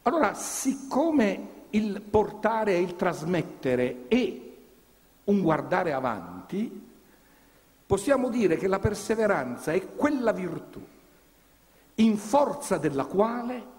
Allora, 0.02 0.32
siccome 0.32 1.56
il 1.70 2.00
portare 2.00 2.72
e 2.72 2.80
il 2.80 2.96
trasmettere 2.96 4.08
è 4.08 4.40
un 5.24 5.42
guardare 5.42 5.92
avanti, 5.92 6.88
possiamo 7.86 8.30
dire 8.30 8.56
che 8.56 8.66
la 8.66 8.78
perseveranza 8.78 9.72
è 9.72 9.94
quella 9.94 10.32
virtù 10.32 10.82
in 11.96 12.16
forza 12.16 12.78
della 12.78 13.04
quale 13.04 13.76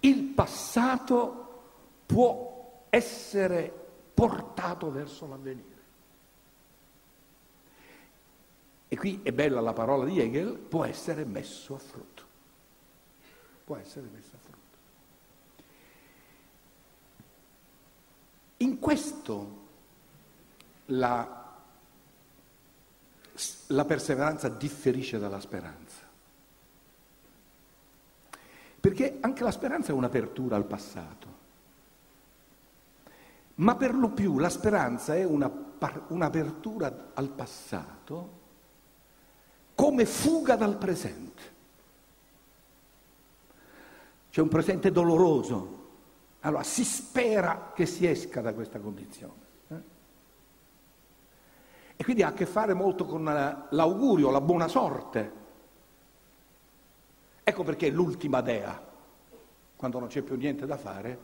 il 0.00 0.22
passato 0.24 1.62
può 2.04 2.84
essere 2.90 3.72
portato 4.12 4.90
verso 4.90 5.26
l'avvenire. 5.26 5.68
E 8.86 8.96
qui 8.98 9.20
è 9.22 9.32
bella 9.32 9.60
la 9.62 9.72
parola 9.72 10.04
di 10.04 10.20
Hegel, 10.20 10.58
può 10.58 10.84
essere 10.84 11.24
messo 11.24 11.74
a 11.74 11.78
frutto 11.78 12.19
può 13.70 13.78
essere 13.78 14.08
messa 14.12 14.32
a 14.34 14.38
frutto. 14.42 14.78
In 18.56 18.80
questo 18.80 19.58
la, 20.86 21.54
la 23.68 23.84
perseveranza 23.84 24.48
differisce 24.48 25.20
dalla 25.20 25.38
speranza. 25.38 26.00
Perché 28.80 29.18
anche 29.20 29.44
la 29.44 29.52
speranza 29.52 29.92
è 29.92 29.94
un'apertura 29.94 30.56
al 30.56 30.64
passato. 30.64 31.38
Ma 33.54 33.76
per 33.76 33.94
lo 33.94 34.08
più 34.10 34.38
la 34.38 34.50
speranza 34.50 35.14
è 35.14 35.22
una, 35.22 35.48
un'apertura 36.08 37.12
al 37.14 37.28
passato 37.28 38.38
come 39.76 40.06
fuga 40.06 40.56
dal 40.56 40.76
presente. 40.76 41.49
C'è 44.30 44.40
un 44.40 44.48
presente 44.48 44.92
doloroso, 44.92 45.78
allora 46.40 46.62
si 46.62 46.84
spera 46.84 47.72
che 47.74 47.84
si 47.84 48.06
esca 48.06 48.40
da 48.40 48.54
questa 48.54 48.78
condizione. 48.78 49.48
Eh? 49.68 49.80
E 51.96 52.04
quindi 52.04 52.22
ha 52.22 52.28
a 52.28 52.32
che 52.32 52.46
fare 52.46 52.72
molto 52.72 53.04
con 53.04 53.24
l'augurio, 53.24 54.30
la 54.30 54.40
buona 54.40 54.68
sorte. 54.68 55.38
Ecco 57.42 57.64
perché 57.64 57.90
l'ultima 57.90 58.40
dea, 58.40 58.80
quando 59.74 59.98
non 59.98 60.08
c'è 60.08 60.22
più 60.22 60.36
niente 60.36 60.64
da 60.64 60.76
fare, 60.76 61.18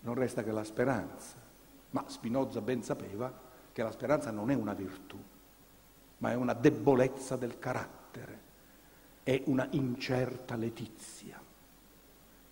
non 0.00 0.14
resta 0.14 0.42
che 0.42 0.50
la 0.50 0.64
speranza. 0.64 1.36
Ma 1.90 2.04
Spinoza 2.06 2.60
ben 2.62 2.82
sapeva 2.82 3.32
che 3.70 3.82
la 3.82 3.90
speranza 3.90 4.30
non 4.30 4.50
è 4.50 4.54
una 4.54 4.72
virtù, 4.72 5.18
ma 6.18 6.30
è 6.30 6.34
una 6.34 6.54
debolezza 6.54 7.36
del 7.36 7.58
carattere, 7.58 8.40
è 9.22 9.42
una 9.46 9.66
incerta 9.72 10.56
letizia. 10.56 11.43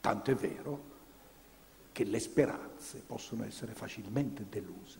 Tanto 0.02 0.32
è 0.32 0.34
vero 0.34 0.90
che 1.92 2.02
le 2.02 2.18
speranze 2.18 3.04
possono 3.06 3.44
essere 3.44 3.72
facilmente 3.72 4.44
deluse. 4.50 4.98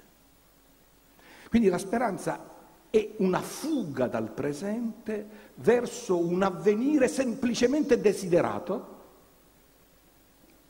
Quindi 1.49 1.69
la 1.69 1.79
speranza 1.79 2.51
è 2.89 3.15
una 3.17 3.41
fuga 3.41 4.07
dal 4.07 4.31
presente 4.31 5.51
verso 5.57 6.17
un 6.19 6.45
avvenire 6.45 7.09
semplicemente 7.09 8.01
desiderato 8.01 9.01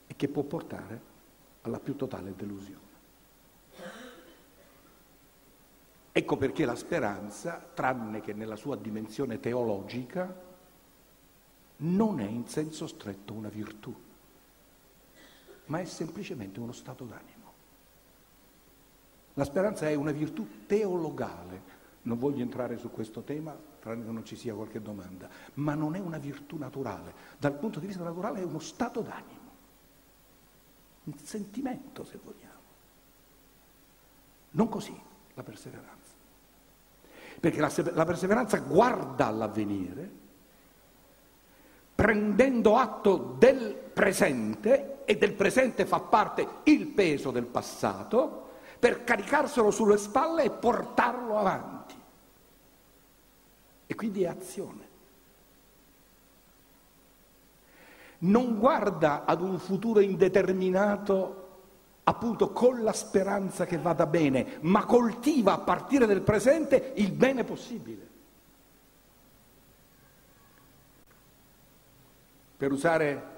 e 0.07 0.15
che 0.15 0.27
può 0.27 0.41
portare 0.41 0.99
alla 1.61 1.79
più 1.79 1.95
totale 1.95 2.33
delusione. 2.35 2.81
Ecco 6.11 6.37
perché 6.37 6.65
la 6.65 6.75
speranza, 6.75 7.63
tranne 7.71 8.21
che 8.21 8.33
nella 8.33 8.55
sua 8.55 8.77
dimensione 8.77 9.39
teologica, 9.39 10.41
non 11.77 12.19
è 12.19 12.25
in 12.25 12.47
senso 12.47 12.87
stretto 12.87 13.33
una 13.33 13.49
virtù 13.49 13.93
ma 15.65 15.79
è 15.79 15.85
semplicemente 15.85 16.59
uno 16.59 16.71
stato 16.71 17.05
d'animo. 17.05 17.51
La 19.35 19.45
speranza 19.45 19.87
è 19.89 19.95
una 19.95 20.11
virtù 20.11 20.65
teologale, 20.67 21.71
non 22.03 22.19
voglio 22.19 22.41
entrare 22.41 22.77
su 22.77 22.91
questo 22.91 23.21
tema, 23.21 23.55
tranne 23.79 24.05
che 24.05 24.11
non 24.11 24.25
ci 24.25 24.35
sia 24.35 24.53
qualche 24.53 24.81
domanda, 24.81 25.27
ma 25.55 25.73
non 25.73 25.95
è 25.95 25.99
una 25.99 26.17
virtù 26.17 26.57
naturale. 26.57 27.13
Dal 27.37 27.53
punto 27.53 27.79
di 27.79 27.87
vista 27.87 28.03
naturale 28.03 28.41
è 28.41 28.43
uno 28.43 28.59
stato 28.59 29.01
d'animo, 29.01 29.51
un 31.05 31.17
sentimento 31.17 32.03
se 32.03 32.19
vogliamo. 32.23 32.51
Non 34.51 34.69
così 34.69 34.97
la 35.33 35.43
perseveranza. 35.43 35.91
Perché 37.39 37.59
la, 37.59 37.71
la 37.93 38.05
perseveranza 38.05 38.59
guarda 38.59 39.27
all'avvenire, 39.27 40.21
prendendo 41.95 42.77
atto 42.77 43.35
del 43.37 43.73
presente 43.73 44.92
e 45.05 45.17
del 45.17 45.33
presente 45.33 45.85
fa 45.85 45.99
parte 45.99 46.47
il 46.63 46.87
peso 46.87 47.31
del 47.31 47.45
passato 47.45 48.51
per 48.79 49.03
caricarselo 49.03 49.71
sulle 49.71 49.97
spalle 49.97 50.43
e 50.43 50.49
portarlo 50.51 51.37
avanti. 51.37 51.95
E 53.85 53.95
quindi 53.95 54.23
è 54.23 54.27
azione. 54.27 54.91
Non 58.19 58.57
guarda 58.57 59.25
ad 59.25 59.41
un 59.41 59.57
futuro 59.59 59.99
indeterminato 59.99 61.43
appunto 62.03 62.51
con 62.51 62.83
la 62.83 62.91
speranza 62.91 63.65
che 63.65 63.77
vada 63.77 64.05
bene, 64.05 64.57
ma 64.61 64.85
coltiva 64.85 65.53
a 65.53 65.59
partire 65.59 66.05
dal 66.05 66.21
presente 66.21 66.91
il 66.95 67.11
bene 67.11 67.43
possibile. 67.43 68.07
Per 72.57 72.71
usare 72.71 73.32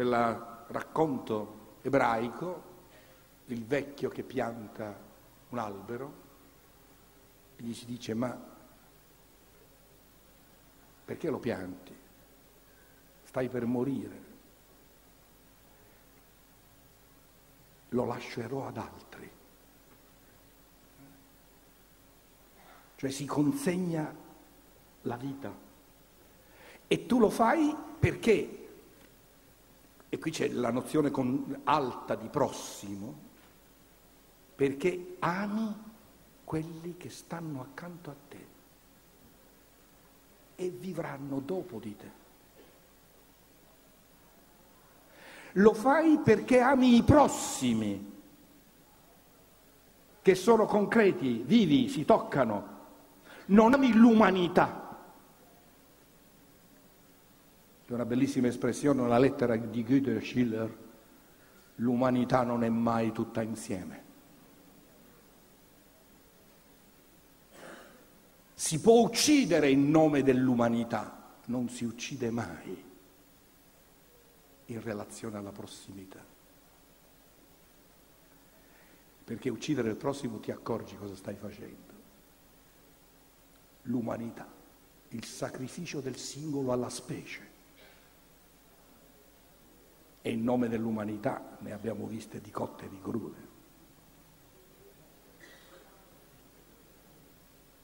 quel 0.00 0.64
racconto 0.68 1.76
ebraico, 1.82 2.62
il 3.46 3.66
vecchio 3.66 4.08
che 4.08 4.22
pianta 4.22 4.98
un 5.50 5.58
albero, 5.58 6.12
e 7.56 7.62
gli 7.62 7.74
si 7.74 7.84
dice 7.84 8.14
ma 8.14 8.34
perché 11.04 11.28
lo 11.28 11.38
pianti? 11.38 11.94
Stai 13.24 13.50
per 13.50 13.66
morire. 13.66 14.28
Lo 17.90 18.06
lascerò 18.06 18.68
ad 18.68 18.78
altri. 18.78 19.30
Cioè 22.96 23.10
si 23.10 23.26
consegna 23.26 24.14
la 25.02 25.16
vita. 25.16 25.54
E 26.86 27.06
tu 27.06 27.18
lo 27.18 27.28
fai 27.28 27.76
perché 27.98 28.59
e 30.12 30.18
qui 30.18 30.32
c'è 30.32 30.48
la 30.48 30.72
nozione 30.72 31.12
con, 31.12 31.60
alta 31.62 32.16
di 32.16 32.26
prossimo, 32.28 33.28
perché 34.56 35.14
ami 35.20 35.72
quelli 36.44 36.96
che 36.96 37.08
stanno 37.08 37.60
accanto 37.60 38.10
a 38.10 38.14
te 38.28 38.46
e 40.56 40.68
vivranno 40.68 41.38
dopo 41.38 41.78
di 41.78 41.96
te. 41.96 42.10
Lo 45.52 45.74
fai 45.74 46.18
perché 46.18 46.58
ami 46.60 46.96
i 46.96 47.02
prossimi, 47.04 48.18
che 50.20 50.34
sono 50.34 50.66
concreti, 50.66 51.42
vivi, 51.46 51.88
si 51.88 52.04
toccano. 52.04 52.78
Non 53.46 53.74
ami 53.74 53.92
l'umanità 53.92 54.79
C'è 57.90 57.96
una 57.96 58.06
bellissima 58.06 58.46
espressione, 58.46 59.00
una 59.00 59.18
lettera 59.18 59.56
di 59.56 59.82
Goethe 59.82 60.20
Schiller, 60.20 60.78
l'umanità 61.74 62.44
non 62.44 62.62
è 62.62 62.68
mai 62.68 63.10
tutta 63.10 63.42
insieme. 63.42 64.04
Si 68.54 68.80
può 68.80 69.00
uccidere 69.00 69.70
in 69.70 69.90
nome 69.90 70.22
dell'umanità, 70.22 71.32
non 71.46 71.68
si 71.68 71.84
uccide 71.84 72.30
mai 72.30 72.84
in 74.66 74.80
relazione 74.82 75.38
alla 75.38 75.50
prossimità. 75.50 76.24
Perché 79.24 79.48
uccidere 79.48 79.90
il 79.90 79.96
prossimo 79.96 80.38
ti 80.38 80.52
accorgi 80.52 80.96
cosa 80.96 81.16
stai 81.16 81.34
facendo. 81.34 81.92
L'umanità, 83.82 84.46
il 85.08 85.24
sacrificio 85.24 85.98
del 85.98 86.14
singolo 86.14 86.70
alla 86.70 86.88
specie 86.88 87.49
e 90.22 90.30
in 90.30 90.42
nome 90.42 90.68
dell'umanità 90.68 91.56
ne 91.60 91.72
abbiamo 91.72 92.06
viste 92.06 92.40
di 92.40 92.50
cotte 92.50 92.84
e 92.84 92.88
di 92.88 93.00
crude. 93.00 93.48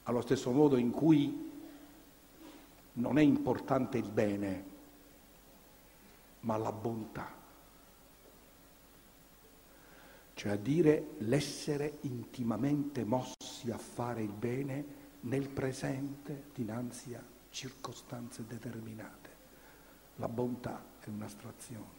Allo 0.03 0.21
stesso 0.21 0.51
modo 0.51 0.77
in 0.77 0.91
cui 0.91 1.51
non 2.93 3.17
è 3.17 3.21
importante 3.21 3.97
il 3.97 4.09
bene, 4.09 4.63
ma 6.41 6.57
la 6.57 6.71
bontà. 6.71 7.35
Cioè 10.33 10.51
a 10.51 10.55
dire 10.55 11.15
l'essere 11.19 11.97
intimamente 12.01 13.03
mossi 13.03 13.71
a 13.71 13.77
fare 13.77 14.21
il 14.21 14.31
bene 14.31 14.95
nel 15.21 15.49
presente 15.49 16.43
dinanzi 16.53 17.15
a 17.15 17.23
circostanze 17.49 18.45
determinate. 18.45 19.35
La 20.17 20.29
bontà 20.29 20.83
è 20.99 21.09
un'astrazione 21.09 21.97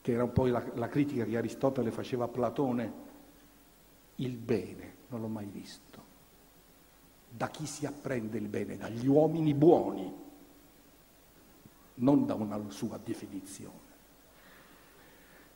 che 0.00 0.12
era 0.12 0.24
un 0.24 0.32
po' 0.32 0.46
la, 0.46 0.64
la 0.74 0.88
critica 0.88 1.24
che 1.24 1.36
Aristotele 1.36 1.90
faceva 1.90 2.24
a 2.24 2.28
Platone, 2.28 2.92
il 4.16 4.36
bene 4.36 4.94
non 5.08 5.20
l'ho 5.20 5.28
mai 5.28 5.46
visto. 5.46 6.08
Da 7.28 7.48
chi 7.48 7.66
si 7.66 7.86
apprende 7.86 8.38
il 8.38 8.48
bene? 8.48 8.76
Dagli 8.76 9.06
uomini 9.06 9.54
buoni, 9.54 10.12
non 11.94 12.26
da 12.26 12.34
una 12.34 12.58
sua 12.68 12.98
definizione. 13.02 13.88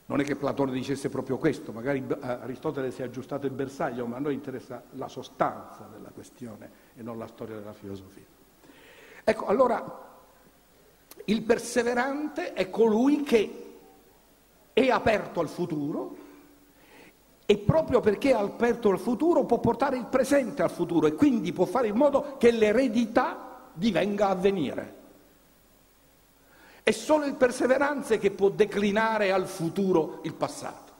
Non 0.07 0.19
è 0.19 0.23
che 0.23 0.35
Platone 0.35 0.71
dicesse 0.71 1.09
proprio 1.09 1.37
questo, 1.37 1.71
magari 1.71 2.05
Aristotele 2.19 2.91
si 2.91 3.01
è 3.01 3.05
aggiustato 3.05 3.47
il 3.47 3.53
bersaglio, 3.53 4.05
ma 4.05 4.17
a 4.17 4.19
noi 4.19 4.35
interessa 4.35 4.83
la 4.91 5.07
sostanza 5.07 5.89
della 5.91 6.09
questione 6.09 6.69
e 6.95 7.01
non 7.01 7.17
la 7.17 7.27
storia 7.27 7.55
della 7.55 7.73
filosofia. 7.73 8.25
Ecco, 9.23 9.45
allora 9.47 10.03
il 11.25 11.41
perseverante 11.41 12.53
è 12.53 12.69
colui 12.69 13.23
che 13.23 13.64
è 14.75 14.89
aperto 14.89 15.39
al 15.39 15.47
futuro 15.47 16.17
e 17.45 17.57
proprio 17.57 18.01
perché 18.01 18.31
è 18.31 18.33
aperto 18.33 18.89
al 18.89 18.99
futuro 18.99 19.45
può 19.45 19.59
portare 19.59 19.95
il 19.95 20.05
presente 20.07 20.63
al 20.63 20.69
futuro 20.69 21.07
e 21.07 21.13
quindi 21.13 21.53
può 21.53 21.63
fare 21.63 21.87
in 21.87 21.95
modo 21.95 22.35
che 22.37 22.51
l'eredità 22.51 23.69
divenga 23.71 24.27
avvenire. 24.27 24.93
È 26.83 26.91
solo 26.91 27.23
il 27.23 27.35
perseveranza 27.35 28.17
che 28.17 28.31
può 28.31 28.49
declinare 28.49 29.31
al 29.31 29.47
futuro 29.47 30.19
il 30.23 30.33
passato. 30.33 30.91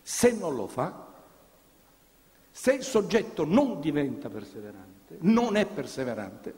Se 0.00 0.32
non 0.32 0.54
lo 0.54 0.66
fa, 0.68 1.06
se 2.50 2.72
il 2.72 2.82
soggetto 2.82 3.44
non 3.44 3.78
diventa 3.78 4.30
perseverante, 4.30 5.18
non 5.20 5.56
è 5.56 5.66
perseverante, 5.66 6.54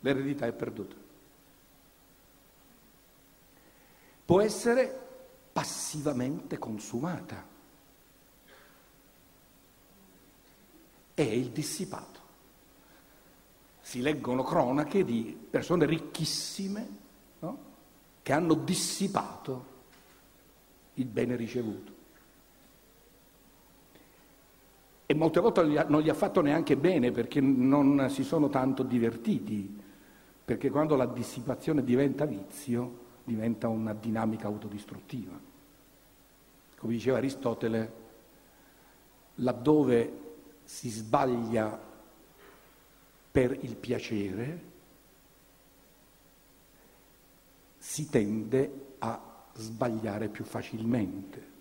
l'eredità 0.00 0.46
è 0.46 0.52
perduta. 0.52 1.03
Può 4.24 4.40
essere 4.40 5.02
passivamente 5.52 6.58
consumata. 6.58 7.52
È 11.14 11.22
il 11.22 11.50
dissipato. 11.50 12.20
Si 13.80 14.00
leggono 14.00 14.42
cronache 14.42 15.04
di 15.04 15.36
persone 15.50 15.86
ricchissime 15.86 16.88
no? 17.40 17.58
che 18.22 18.32
hanno 18.32 18.54
dissipato 18.54 19.72
il 20.94 21.06
bene 21.06 21.36
ricevuto. 21.36 21.92
E 25.06 25.14
molte 25.14 25.40
volte 25.40 25.62
non 25.86 26.00
gli 26.00 26.08
ha 26.08 26.14
fatto 26.14 26.40
neanche 26.40 26.76
bene 26.76 27.12
perché 27.12 27.40
non 27.40 28.08
si 28.08 28.24
sono 28.24 28.48
tanto 28.48 28.82
divertiti, 28.82 29.82
perché 30.44 30.70
quando 30.70 30.96
la 30.96 31.06
dissipazione 31.06 31.84
diventa 31.84 32.24
vizio 32.24 33.02
diventa 33.24 33.68
una 33.68 33.94
dinamica 33.94 34.46
autodistruttiva. 34.46 35.38
Come 36.76 36.92
diceva 36.92 37.16
Aristotele, 37.16 37.92
laddove 39.36 40.22
si 40.64 40.88
sbaglia 40.90 41.80
per 43.32 43.58
il 43.62 43.74
piacere, 43.76 44.72
si 47.78 48.08
tende 48.08 48.94
a 48.98 49.46
sbagliare 49.54 50.28
più 50.28 50.44
facilmente 50.44 51.52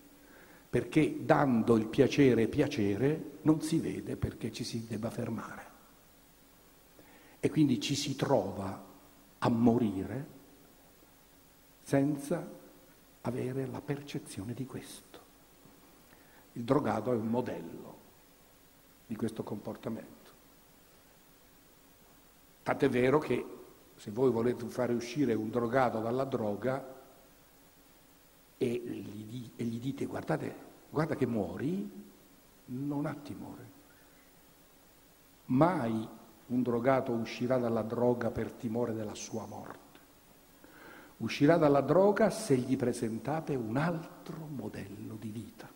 perché 0.74 1.24
dando 1.24 1.76
il 1.76 1.86
piacere 1.86 2.48
piacere 2.48 3.38
non 3.44 3.62
si 3.62 3.78
vede 3.78 4.16
perché 4.16 4.52
ci 4.52 4.64
si 4.64 4.88
debba 4.88 5.12
fermare. 5.12 5.66
E 7.40 7.48
quindi 7.52 7.80
ci 7.80 7.94
si 7.94 8.16
trova 8.16 8.84
a 9.38 9.50
morire 9.50 10.26
senza 11.84 12.46
avere 13.22 13.66
la 13.68 13.82
percezione 13.82 14.54
di 14.54 14.66
questo. 14.66 15.20
Il 16.54 16.64
drogato 16.64 17.12
è 17.12 17.16
un 17.16 17.28
modello 17.28 17.98
di 19.06 19.16
questo 19.16 19.44
comportamento. 19.44 20.32
Tant'è 22.64 22.90
vero 22.90 23.20
che 23.20 23.46
se 23.96 24.12
voi 24.12 24.32
volete 24.32 24.66
fare 24.68 24.94
uscire 24.94 25.34
un 25.34 25.50
drogato 25.50 26.00
dalla 26.00 26.24
droga, 26.24 27.02
e 28.58 28.72
gli, 28.72 29.50
e 29.58 29.64
gli 29.66 29.80
dite 29.80 30.06
guardate, 30.06 30.56
guarda 30.90 31.16
che 31.16 31.26
muori, 31.26 31.90
non 32.66 33.06
ha 33.06 33.14
timore. 33.14 33.72
Mai 35.46 36.08
un 36.48 36.62
drogato 36.62 37.12
uscirà 37.12 37.58
dalla 37.58 37.82
droga 37.82 38.32
per 38.32 38.52
timore 38.52 38.94
della 38.94 39.16
sua 39.16 39.46
morte. 39.46 39.83
Uscirà 41.24 41.56
dalla 41.56 41.80
droga 41.80 42.30
se 42.30 42.58
gli 42.58 42.76
presentate 42.76 43.56
un 43.56 43.78
altro 43.78 44.46
modello 44.46 45.16
di 45.16 45.30
vita. 45.30 45.72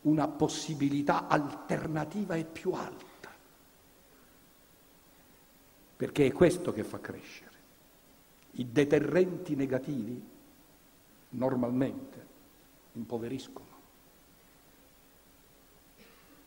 Una 0.00 0.26
possibilità 0.26 1.28
alternativa 1.28 2.34
e 2.34 2.44
più 2.44 2.72
alta. 2.72 3.28
Perché 5.94 6.26
è 6.26 6.32
questo 6.32 6.72
che 6.72 6.82
fa 6.82 6.98
crescere. 6.98 7.50
I 8.52 8.72
deterrenti 8.72 9.54
negativi 9.54 10.28
normalmente 11.28 12.26
impoveriscono. 12.92 13.80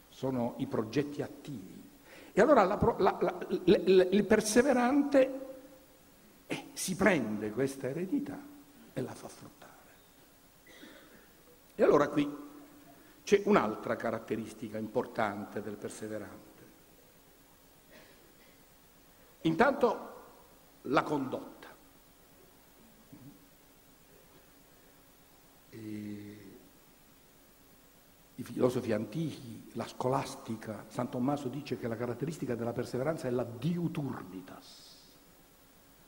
Sono 0.10 0.56
i 0.58 0.66
progetti 0.66 1.22
attivi. 1.22 1.85
E 2.38 2.42
allora 2.42 2.66
la, 2.66 2.78
la, 2.98 3.18
la, 3.18 4.08
il 4.12 4.26
perseverante 4.26 5.46
eh, 6.48 6.66
si 6.74 6.96
prende 6.98 7.50
questa 7.52 7.88
eredità 7.88 8.38
e 8.92 9.02
la 9.02 9.14
fa 9.14 9.30
fruttare. 9.30 9.72
E 11.76 11.82
allora 11.82 12.10
qui 12.10 12.30
c'è 13.24 13.42
un'altra 13.46 13.96
caratteristica 13.96 14.78
importante 14.78 15.62
del 15.62 15.78
perseverante. 15.78 16.64
Intanto 19.44 20.14
la 20.82 21.04
condotta. 21.04 21.54
i 25.76 26.15
filosofi 28.46 28.92
antichi, 28.92 29.72
la 29.74 29.88
scolastica, 29.88 30.86
San 30.88 31.10
Tommaso 31.10 31.48
dice 31.48 31.78
che 31.78 31.88
la 31.88 31.96
caratteristica 31.96 32.56
della 32.56 32.74
perseveranza 32.74 33.28
è 33.28 33.32
la 33.32 33.44
diuturnitas, 33.44 35.02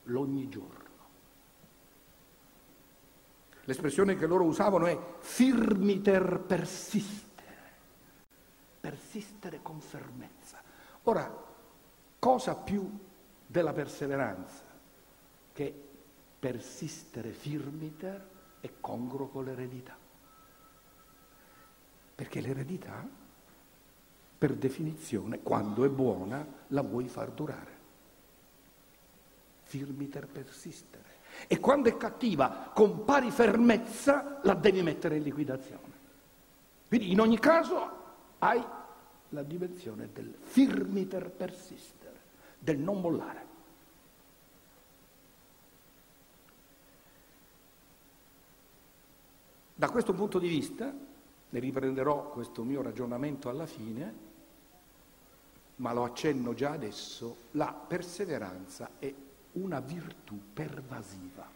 l'ogni 0.03 0.47
giorno. 0.47 0.85
L'espressione 3.63 4.15
che 4.15 4.27
loro 4.27 4.45
usavano 4.45 4.85
è 4.85 4.97
firmiter 5.19 6.39
persistere, 6.39 7.71
persistere 8.79 9.59
con 9.61 9.81
fermezza. 9.81 10.61
Ora, 11.03 11.29
cosa 12.19 12.55
più 12.55 12.87
della 13.45 13.73
perseveranza 13.73 14.63
che 15.51 15.87
persistere 16.39 17.31
firmiter 17.31 18.29
è 18.61 18.71
congruo 18.79 19.27
con 19.27 19.43
l'eredità? 19.43 20.05
Perché 22.17 22.41
l'eredità, 22.41 23.07
per 24.39 24.55
definizione, 24.55 25.43
quando 25.43 25.85
è 25.85 25.87
buona, 25.87 26.43
la 26.69 26.81
vuoi 26.81 27.07
far 27.07 27.29
durare. 27.29 27.75
Firmiter 29.61 30.25
persistere. 30.25 31.03
E 31.45 31.59
quando 31.59 31.89
è 31.89 31.95
cattiva, 31.95 32.71
con 32.73 33.03
pari 33.05 33.29
fermezza, 33.29 34.39
la 34.41 34.55
devi 34.55 34.81
mettere 34.81 35.17
in 35.17 35.23
liquidazione. 35.23 35.93
Quindi 36.87 37.11
in 37.11 37.19
ogni 37.19 37.37
caso 37.37 37.91
hai 38.39 38.63
la 39.29 39.43
dimensione 39.43 40.09
del 40.11 40.33
firmiter 40.41 41.29
persistere, 41.29 42.19
del 42.57 42.79
non 42.79 42.99
mollare. 42.99 43.45
Da 49.75 49.91
questo 49.91 50.13
punto 50.13 50.39
di 50.39 50.47
vista, 50.47 50.91
ne 51.57 51.59
riprenderò 51.59 52.29
questo 52.29 52.63
mio 52.63 52.83
ragionamento 52.83 53.49
alla 53.49 53.65
fine, 53.65 54.25
ma 55.77 55.91
lo 55.91 56.03
accenno 56.03 56.53
già 56.53 56.71
adesso, 56.71 57.35
la 57.51 57.73
perseveranza 57.73 58.91
è 58.99 59.11
una 59.53 59.79
virtù 59.79 60.39
pervasiva. 60.53 61.55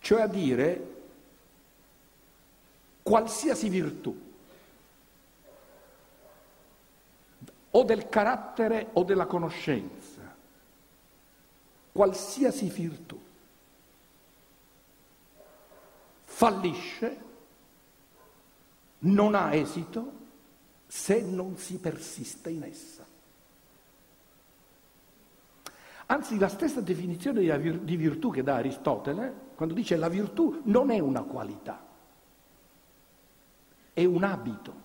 Cioè 0.00 0.20
a 0.20 0.26
dire 0.26 0.94
qualsiasi 3.02 3.68
virtù, 3.68 4.24
o 7.70 7.84
del 7.84 8.08
carattere 8.08 8.88
o 8.94 9.04
della 9.04 9.26
conoscenza, 9.26 10.34
qualsiasi 11.92 12.68
virtù 12.68 13.25
fallisce, 16.36 17.20
non 18.98 19.34
ha 19.34 19.54
esito 19.54 20.12
se 20.86 21.22
non 21.22 21.56
si 21.56 21.78
persiste 21.78 22.50
in 22.50 22.62
essa. 22.62 23.06
Anzi, 26.04 26.38
la 26.38 26.48
stessa 26.48 26.82
definizione 26.82 27.40
di 27.82 27.96
virtù 27.96 28.30
che 28.30 28.42
dà 28.42 28.56
Aristotele, 28.56 29.52
quando 29.54 29.72
dice 29.74 29.96
la 29.96 30.10
virtù 30.10 30.60
non 30.64 30.90
è 30.90 30.98
una 30.98 31.22
qualità, 31.22 31.82
è 33.94 34.04
un 34.04 34.22
abito, 34.22 34.82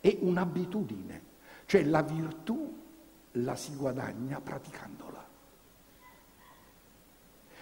è 0.00 0.18
un'abitudine, 0.20 1.22
cioè 1.64 1.82
la 1.84 2.02
virtù 2.02 2.78
la 3.32 3.56
si 3.56 3.74
guadagna 3.74 4.38
praticandola. 4.38 5.19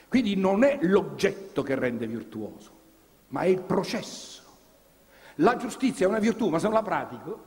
Quindi 0.09 0.37
non 0.37 0.64
è 0.64 0.79
l'oggetto 0.83 1.62
che 1.62 1.75
rende 1.75 2.07
virtuoso, 2.07 2.71
ma 3.29 3.42
è 3.42 3.47
il 3.47 3.61
processo. 3.61 4.42
La 5.37 5.57
giustizia 5.57 6.07
è 6.07 6.09
una 6.09 6.18
virtù, 6.18 6.49
ma 6.49 6.59
se 6.59 6.64
non 6.64 6.75
la 6.75 6.83
pratico 6.83 7.44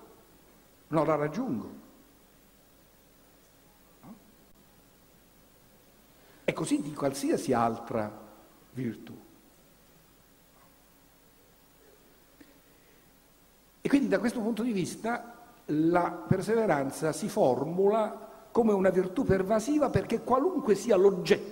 non 0.89 1.06
la 1.06 1.15
raggiungo. 1.15 1.80
E 6.43 6.54
così 6.54 6.82
di 6.82 6.93
qualsiasi 6.93 7.54
altra 7.54 8.12
virtù. 8.71 9.17
E 13.82 13.89
quindi 13.89 14.08
da 14.08 14.19
questo 14.19 14.39
punto 14.41 14.62
di 14.62 14.71
vista 14.71 15.34
la 15.65 16.12
perseveranza 16.12 17.12
si 17.12 17.28
formula 17.28 18.30
come 18.52 18.74
una 18.74 18.89
virtù 18.89 19.24
pervasiva 19.24 19.89
perché 19.89 20.21
qualunque 20.21 20.76
sia 20.76 20.95
l'oggetto, 20.95 21.51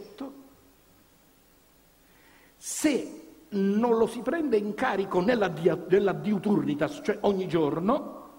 se 2.62 3.28
non 3.52 3.98
lo 3.98 4.06
si 4.06 4.20
prende 4.20 4.58
in 4.58 4.74
carico 4.74 5.22
nella, 5.22 5.48
dia, 5.48 5.82
nella 5.88 6.12
diuturnitas, 6.12 7.00
cioè 7.04 7.18
ogni 7.22 7.48
giorno, 7.48 8.30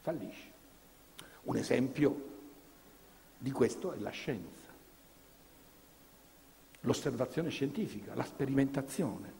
fallisce. 0.00 0.46
Un 1.42 1.56
esempio 1.56 2.26
di 3.36 3.50
questo 3.50 3.92
è 3.92 3.98
la 3.98 4.10
scienza, 4.10 4.68
l'osservazione 6.80 7.50
scientifica, 7.50 8.14
la 8.14 8.24
sperimentazione. 8.24 9.32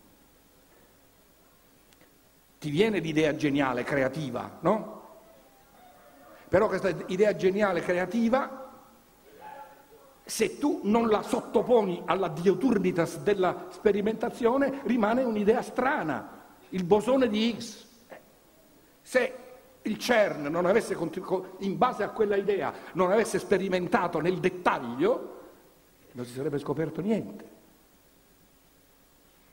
Ti 2.59 2.71
viene 2.71 2.99
l'idea 2.99 3.37
geniale, 3.37 3.85
creativa, 3.85 4.59
no? 4.61 4.97
Però 6.49 6.67
questa 6.67 6.89
idea 7.07 7.37
geniale, 7.37 7.81
creativa, 7.81 8.68
se 10.29 10.59
tu 10.59 10.81
non 10.83 11.09
la 11.09 11.23
sottoponi 11.23 12.03
alla 12.05 12.29
dioturnitas 12.29 13.17
della 13.21 13.69
sperimentazione, 13.71 14.83
rimane 14.85 15.23
un'idea 15.23 15.63
strana, 15.63 16.45
il 16.69 16.85
bosone 16.85 17.29
di 17.29 17.49
Higgs. 17.49 17.87
Se 19.01 19.35
il 19.81 19.97
CERN 19.97 20.49
non 20.49 20.67
avesse, 20.67 20.95
in 21.61 21.79
base 21.79 22.03
a 22.03 22.11
quella 22.11 22.37
idea, 22.37 22.75
non 22.93 23.11
avesse 23.11 23.39
sperimentato 23.39 24.21
nel 24.21 24.39
dettaglio, 24.39 25.41
non 26.13 26.27
si 26.27 26.35
sarebbe 26.35 26.59
scoperto 26.59 27.01
niente. 27.01 27.57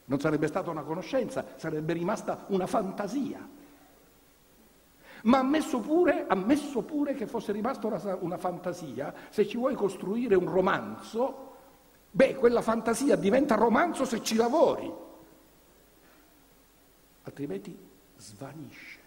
Non 0.08 0.20
sarebbe 0.20 0.48
stata 0.48 0.72
una 0.72 0.84
conoscenza, 0.84 1.46
sarebbe 1.56 1.94
rimasta 1.94 2.44
una 2.48 2.68
fantasia 2.68 3.64
ma 5.26 5.40
ammesso 5.40 5.80
pure, 5.80 6.26
ammesso 6.28 6.82
pure 6.82 7.14
che 7.14 7.28
fosse 7.28 7.52
rimasta 7.52 7.88
una, 7.88 8.18
una 8.20 8.38
fantasia, 8.38 9.14
se 9.30 9.48
ci 9.48 9.58
vuoi 9.58 9.76
costruire 9.76 10.36
un 10.36 10.50
romanzo, 10.50 11.54
beh, 12.12 12.36
quella 12.36 12.62
fantasia 12.62 13.16
diventa 13.16 13.56
romanzo 13.56 14.06
se 14.06 14.22
ci 14.22 14.36
lavori, 14.36 14.92
altrimenti 17.24 17.76
svanisce. 18.18 19.00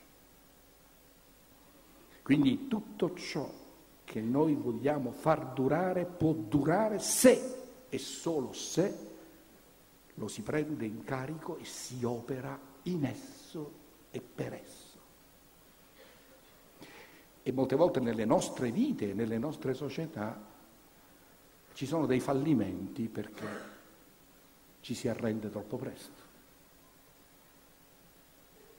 Quindi 2.22 2.68
tutto 2.68 3.14
ciò 3.14 3.48
che 4.04 4.20
noi 4.20 4.54
vogliamo 4.54 5.12
far 5.12 5.52
durare 5.52 6.04
può 6.04 6.32
durare 6.32 6.98
se 6.98 7.56
e 7.88 7.98
solo 7.98 8.52
se 8.52 9.06
lo 10.14 10.26
si 10.28 10.42
prende 10.42 10.84
in 10.84 11.04
carico 11.04 11.56
e 11.58 11.64
si 11.64 12.04
opera 12.04 12.58
in 12.82 13.04
esso 13.04 13.72
e 14.10 14.20
per 14.20 14.54
esso. 14.54 14.87
E 17.48 17.52
molte 17.52 17.76
volte 17.76 17.98
nelle 17.98 18.26
nostre 18.26 18.70
vite, 18.70 19.14
nelle 19.14 19.38
nostre 19.38 19.72
società, 19.72 20.38
ci 21.72 21.86
sono 21.86 22.04
dei 22.04 22.20
fallimenti 22.20 23.04
perché 23.04 23.46
ci 24.80 24.92
si 24.92 25.08
arrende 25.08 25.48
troppo 25.48 25.78
presto. 25.78 26.20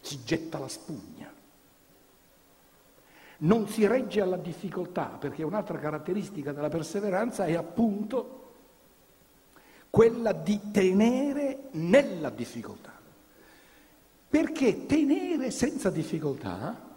Si 0.02 0.24
getta 0.24 0.60
la 0.60 0.68
spugna. 0.68 1.34
Non 3.38 3.68
si 3.68 3.88
regge 3.88 4.22
alla 4.22 4.38
difficoltà, 4.38 5.18
perché 5.20 5.42
un'altra 5.42 5.80
caratteristica 5.80 6.52
della 6.52 6.70
perseveranza 6.70 7.48
è 7.48 7.56
appunto 7.56 8.54
quella 9.90 10.32
di 10.32 10.70
tenere 10.72 11.70
nella 11.72 12.30
difficoltà. 12.30 12.94
Perché 14.30 14.86
tenere 14.86 15.50
senza 15.50 15.90
difficoltà 15.90 16.89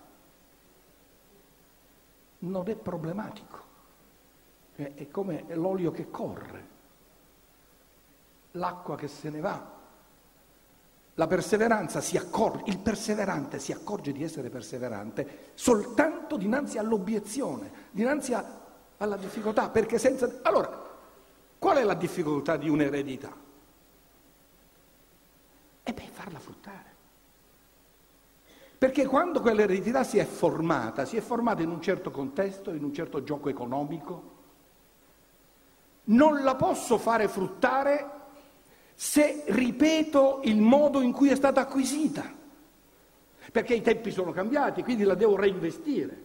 non 2.42 2.68
è 2.68 2.74
problematico, 2.74 3.60
è 4.74 5.08
come 5.10 5.44
l'olio 5.50 5.90
che 5.90 6.10
corre, 6.10 6.66
l'acqua 8.52 8.96
che 8.96 9.08
se 9.08 9.30
ne 9.30 9.40
va. 9.40 9.80
La 11.16 11.26
perseveranza 11.26 12.00
si 12.00 12.16
accorge, 12.16 12.64
il 12.66 12.78
perseverante 12.78 13.58
si 13.58 13.70
accorge 13.70 14.12
di 14.12 14.22
essere 14.22 14.48
perseverante 14.48 15.50
soltanto 15.54 16.36
dinanzi 16.36 16.78
all'obiezione, 16.78 17.70
dinanzi 17.90 18.32
a, 18.32 18.44
alla 18.96 19.16
difficoltà, 19.16 19.68
perché 19.68 19.98
senza... 19.98 20.40
Allora, 20.42 20.90
qual 21.58 21.76
è 21.76 21.84
la 21.84 21.94
difficoltà 21.94 22.56
di 22.56 22.70
un'eredità? 22.70 23.30
E 25.84 25.92
beh, 25.92 26.08
farla 26.12 26.38
fruttare. 26.38 26.91
Perché 28.82 29.06
quando 29.06 29.40
quell'eredità 29.40 30.02
si 30.02 30.18
è 30.18 30.24
formata, 30.24 31.04
si 31.04 31.16
è 31.16 31.20
formata 31.20 31.62
in 31.62 31.70
un 31.70 31.80
certo 31.80 32.10
contesto, 32.10 32.72
in 32.72 32.82
un 32.82 32.92
certo 32.92 33.22
gioco 33.22 33.48
economico, 33.48 34.30
non 36.06 36.42
la 36.42 36.56
posso 36.56 36.98
fare 36.98 37.28
fruttare 37.28 38.10
se 38.92 39.44
ripeto 39.46 40.40
il 40.42 40.60
modo 40.60 41.00
in 41.00 41.12
cui 41.12 41.28
è 41.28 41.36
stata 41.36 41.60
acquisita. 41.60 42.28
Perché 43.52 43.74
i 43.74 43.82
tempi 43.82 44.10
sono 44.10 44.32
cambiati, 44.32 44.82
quindi 44.82 45.04
la 45.04 45.14
devo 45.14 45.36
reinvestire. 45.36 46.22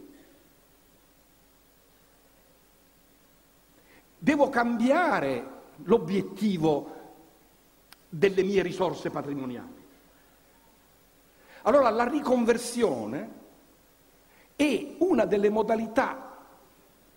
Devo 4.18 4.48
cambiare 4.48 5.46
l'obiettivo 5.84 6.96
delle 8.08 8.42
mie 8.42 8.62
risorse 8.62 9.10
patrimoniali. 9.10 9.77
Allora 11.68 11.90
la 11.90 12.08
riconversione 12.08 13.30
è 14.56 14.94
una 15.00 15.26
delle 15.26 15.50
modalità 15.50 16.38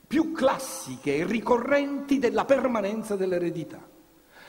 più 0.06 0.34
classiche 0.34 1.16
e 1.16 1.26
ricorrenti 1.26 2.20
della 2.20 2.44
permanenza 2.44 3.16
dell'eredità. 3.16 3.80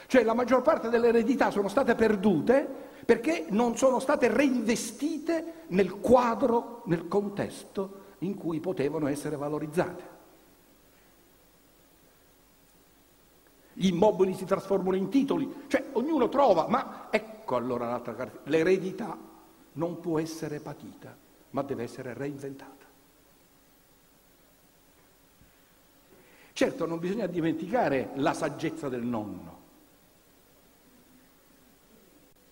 Cioè 0.08 0.24
la 0.24 0.34
maggior 0.34 0.62
parte 0.62 0.88
delle 0.88 1.06
eredità 1.06 1.52
sono 1.52 1.68
state 1.68 1.94
perdute 1.94 2.68
perché 3.04 3.46
non 3.50 3.76
sono 3.76 4.00
state 4.00 4.26
reinvestite 4.26 5.66
nel 5.68 6.00
quadro, 6.00 6.82
nel 6.86 7.06
contesto 7.06 8.00
in 8.18 8.34
cui 8.34 8.58
potevano 8.58 9.06
essere 9.06 9.36
valorizzate. 9.36 10.10
Gli 13.74 13.86
immobili 13.86 14.34
si 14.34 14.44
trasformano 14.46 14.96
in 14.96 15.08
titoli, 15.08 15.62
cioè 15.68 15.90
ognuno 15.92 16.28
trova, 16.28 16.66
ma 16.66 17.06
ecco 17.08 17.54
allora 17.54 17.86
l'altra 17.86 18.14
caratteristica, 18.16 18.50
l'eredità 18.50 19.30
non 19.72 20.00
può 20.00 20.18
essere 20.18 20.60
patita, 20.60 21.16
ma 21.50 21.62
deve 21.62 21.84
essere 21.84 22.14
reinventata. 22.14 22.82
Certo, 26.52 26.86
non 26.86 26.98
bisogna 26.98 27.26
dimenticare 27.26 28.10
la 28.16 28.34
saggezza 28.34 28.88
del 28.88 29.02
nonno, 29.02 29.60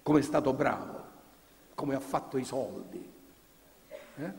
come 0.02 0.20
è 0.20 0.22
stato 0.22 0.54
bravo, 0.54 1.04
come 1.74 1.94
ha 1.94 2.00
fatto 2.00 2.38
i 2.38 2.44
soldi, 2.44 3.12
eh? 4.16 4.32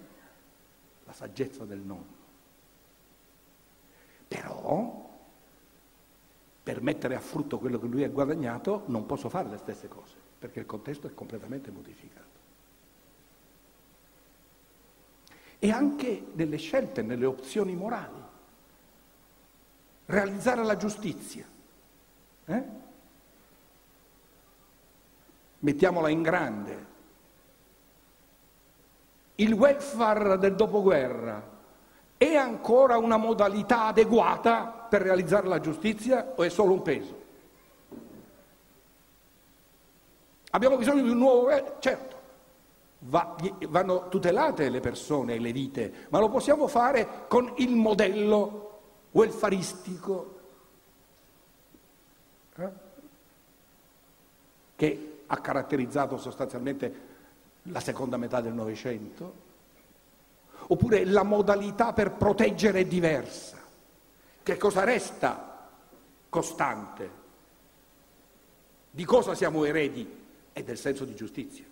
la 1.05 1.13
saggezza 1.13 1.63
del 1.63 1.79
nonno. 1.79 2.19
Però, 4.27 5.09
per 6.63 6.81
mettere 6.81 7.15
a 7.15 7.19
frutto 7.19 7.59
quello 7.59 7.79
che 7.79 7.87
lui 7.87 8.03
ha 8.03 8.09
guadagnato, 8.09 8.83
non 8.87 9.05
posso 9.05 9.29
fare 9.29 9.49
le 9.49 9.57
stesse 9.57 9.87
cose, 9.87 10.15
perché 10.39 10.59
il 10.59 10.65
contesto 10.65 11.05
è 11.05 11.13
completamente 11.13 11.69
modificato. 11.69 12.30
E 15.63 15.69
anche 15.69 16.25
nelle 16.33 16.57
scelte, 16.57 17.03
nelle 17.03 17.27
opzioni 17.27 17.75
morali. 17.75 18.19
Realizzare 20.07 20.63
la 20.63 20.75
giustizia. 20.75 21.45
Eh? 22.45 22.63
Mettiamola 25.59 26.09
in 26.09 26.23
grande. 26.23 26.85
Il 29.35 29.53
welfare 29.53 30.39
del 30.39 30.55
dopoguerra 30.55 31.47
è 32.17 32.33
ancora 32.33 32.97
una 32.97 33.17
modalità 33.17 33.85
adeguata 33.85 34.63
per 34.63 35.03
realizzare 35.03 35.47
la 35.47 35.59
giustizia 35.59 36.33
o 36.37 36.41
è 36.41 36.49
solo 36.49 36.73
un 36.73 36.81
peso? 36.81 37.21
Abbiamo 40.49 40.77
bisogno 40.77 41.03
di 41.03 41.09
un 41.11 41.19
nuovo... 41.19 41.77
Certo, 41.77 42.10
Va, 43.03 43.35
vanno 43.67 44.09
tutelate 44.09 44.69
le 44.69 44.79
persone 44.79 45.33
e 45.33 45.39
le 45.39 45.51
vite, 45.51 46.05
ma 46.09 46.19
lo 46.19 46.29
possiamo 46.29 46.67
fare 46.67 47.25
con 47.27 47.51
il 47.57 47.75
modello 47.75 48.79
welfaristico 49.11 50.39
eh? 52.57 52.69
che 54.75 55.23
ha 55.25 55.37
caratterizzato 55.39 56.17
sostanzialmente 56.17 57.09
la 57.63 57.79
seconda 57.79 58.17
metà 58.17 58.41
del 58.41 58.53
Novecento, 58.53 59.33
oppure 60.67 61.05
la 61.05 61.23
modalità 61.23 61.93
per 61.93 62.11
proteggere 62.11 62.81
è 62.81 62.85
diversa. 62.85 63.57
Che 64.43 64.57
cosa 64.57 64.83
resta 64.83 65.69
costante? 66.29 67.19
Di 68.89 69.05
cosa 69.05 69.35
siamo 69.35 69.63
eredi? 69.65 70.19
E 70.53 70.63
del 70.63 70.77
senso 70.77 71.05
di 71.05 71.15
giustizia. 71.15 71.70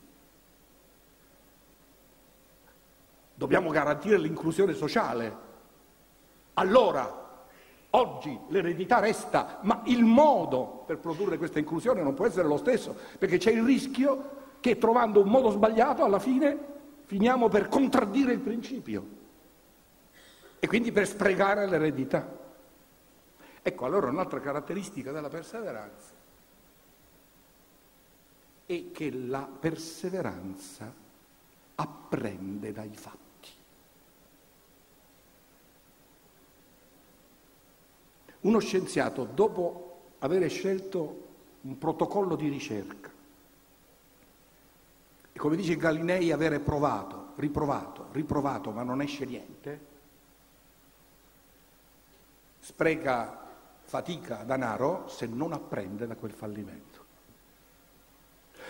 Dobbiamo 3.39 3.69
garantire 3.69 4.17
l'inclusione 4.17 4.73
sociale. 4.73 5.33
Allora, 6.55 7.45
oggi 7.91 8.37
l'eredità 8.49 8.99
resta, 8.99 9.59
ma 9.61 9.81
il 9.85 10.03
modo 10.03 10.83
per 10.85 10.97
produrre 10.97 11.37
questa 11.37 11.57
inclusione 11.57 12.03
non 12.03 12.15
può 12.15 12.25
essere 12.25 12.49
lo 12.49 12.57
stesso, 12.57 12.93
perché 13.17 13.37
c'è 13.37 13.51
il 13.51 13.63
rischio 13.63 14.37
che 14.59 14.77
trovando 14.77 15.21
un 15.21 15.29
modo 15.29 15.51
sbagliato 15.51 16.03
alla 16.03 16.19
fine 16.19 16.57
finiamo 17.05 17.47
per 17.47 17.69
contraddire 17.69 18.33
il 18.33 18.39
principio 18.39 19.05
e 20.59 20.67
quindi 20.67 20.91
per 20.91 21.07
sprecare 21.07 21.65
l'eredità. 21.65 22.37
Ecco 23.61 23.85
allora 23.85 24.07
un'altra 24.07 24.41
caratteristica 24.41 25.13
della 25.13 25.29
perseveranza 25.29 26.11
è 28.65 28.91
che 28.91 29.11
la 29.11 29.47
perseveranza 29.59 30.93
apprende 31.75 32.73
dai 32.73 32.91
fatti. 32.93 33.28
Uno 38.41 38.59
scienziato, 38.59 39.25
dopo 39.25 40.13
aver 40.19 40.49
scelto 40.49 41.27
un 41.61 41.77
protocollo 41.77 42.35
di 42.35 42.47
ricerca, 42.47 43.11
e 45.31 45.37
come 45.37 45.55
dice 45.55 45.75
Galilei, 45.75 46.31
avere 46.31 46.59
provato, 46.59 47.33
riprovato, 47.35 48.07
riprovato, 48.11 48.71
ma 48.71 48.83
non 48.83 49.01
esce 49.01 49.25
niente, 49.25 49.87
spreca 52.59 53.47
fatica, 53.81 54.43
denaro, 54.43 55.07
se 55.07 55.25
non 55.25 55.53
apprende 55.53 56.07
da 56.07 56.15
quel 56.15 56.31
fallimento. 56.31 56.87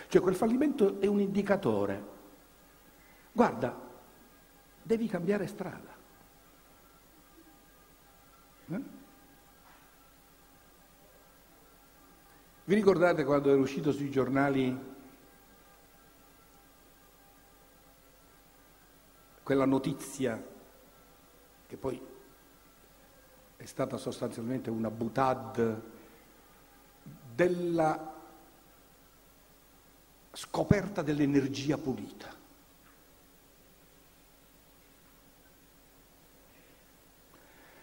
Cioè 0.07 0.21
quel 0.21 0.35
fallimento 0.35 0.99
è 0.99 1.05
un 1.05 1.19
indicatore. 1.19 2.03
Guarda, 3.31 3.77
devi 4.81 5.07
cambiare 5.07 5.45
strada. 5.45 5.95
Eh? 8.69 8.98
Vi 12.69 12.75
ricordate 12.75 13.23
quando 13.23 13.49
era 13.49 13.59
uscito 13.59 13.91
sui 13.91 14.11
giornali 14.11 14.77
quella 19.41 19.65
notizia 19.65 20.39
che 21.65 21.77
poi 21.77 21.99
è 23.57 23.65
stata 23.65 23.97
sostanzialmente 23.97 24.69
una 24.69 24.91
butad 24.91 25.81
della 27.33 28.13
scoperta 30.31 31.01
dell'energia 31.01 31.75
pulita. 31.79 32.31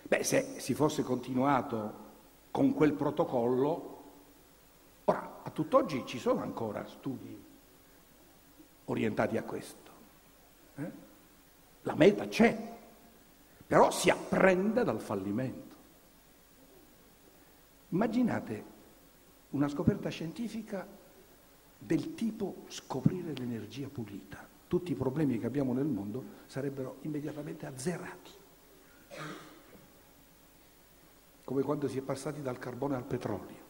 Beh, 0.03 0.23
se 0.23 0.61
si 0.61 0.75
fosse 0.75 1.03
continuato 1.03 2.05
con 2.53 2.73
quel 2.73 2.93
protocollo, 2.93 3.96
a 5.47 5.51
tutt'oggi 5.51 6.05
ci 6.07 6.19
sono 6.19 6.43
ancora 6.43 6.85
studi 6.87 7.45
orientati 8.87 9.37
a 9.37 9.45
questo. 9.45 9.91
Eh? 10.75 10.91
La 11.83 11.95
meta 11.95 12.27
c'è, 12.27 12.77
però 13.65 13.93
si 13.93 14.11
apprende 14.11 14.83
dal 14.83 15.01
fallimento. 15.01 15.75
Immaginate 17.91 18.65
una 19.51 19.69
scoperta 19.69 20.09
scientifica 20.09 20.85
del 21.79 22.15
tipo 22.15 22.65
scoprire 22.67 23.33
l'energia 23.33 23.89
pulita. 23.89 24.45
Tutti 24.67 24.91
i 24.91 24.97
problemi 24.97 25.39
che 25.39 25.47
abbiamo 25.47 25.73
nel 25.73 25.87
mondo 25.87 26.25
sarebbero 26.47 26.97
immediatamente 27.03 27.67
azzerati. 27.67 28.31
Come 31.45 31.63
quando 31.63 31.87
si 31.87 31.99
è 31.99 32.03
passati 32.03 32.43
dal 32.43 32.59
carbone 32.59 32.97
al 32.97 33.05
petrolio. 33.05 33.66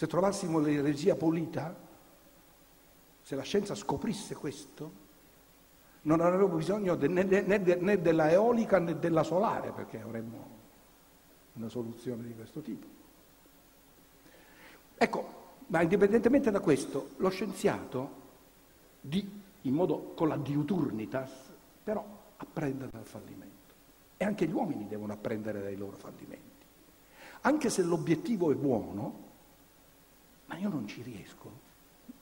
Se 0.00 0.06
trovassimo 0.06 0.60
l'energia 0.60 1.14
pulita, 1.14 1.76
se 3.20 3.36
la 3.36 3.42
scienza 3.42 3.74
scoprisse 3.74 4.34
questo, 4.34 4.92
non 6.04 6.22
avremmo 6.22 6.48
bisogno 6.48 6.96
de, 6.96 7.06
né, 7.06 7.22
né, 7.22 7.58
né 7.58 8.00
della 8.00 8.30
eolica 8.30 8.78
né 8.78 8.98
della 8.98 9.22
solare, 9.22 9.72
perché 9.72 10.00
avremmo 10.00 10.48
una 11.52 11.68
soluzione 11.68 12.22
di 12.22 12.34
questo 12.34 12.62
tipo. 12.62 12.86
Ecco, 14.96 15.34
ma 15.66 15.82
indipendentemente 15.82 16.50
da 16.50 16.60
questo, 16.60 17.10
lo 17.18 17.28
scienziato, 17.28 18.10
di, 19.02 19.30
in 19.60 19.74
modo 19.74 20.14
con 20.14 20.28
la 20.28 20.38
diuturnitas, 20.38 21.30
però 21.84 22.02
apprende 22.38 22.88
dal 22.90 23.04
fallimento. 23.04 23.74
E 24.16 24.24
anche 24.24 24.46
gli 24.46 24.52
uomini 24.52 24.88
devono 24.88 25.12
apprendere 25.12 25.60
dai 25.60 25.76
loro 25.76 25.98
fallimenti. 25.98 26.64
Anche 27.42 27.68
se 27.68 27.82
l'obiettivo 27.82 28.50
è 28.50 28.54
buono, 28.54 29.28
ma 30.50 30.56
io 30.56 30.68
non 30.68 30.88
ci 30.88 31.00
riesco, 31.02 31.58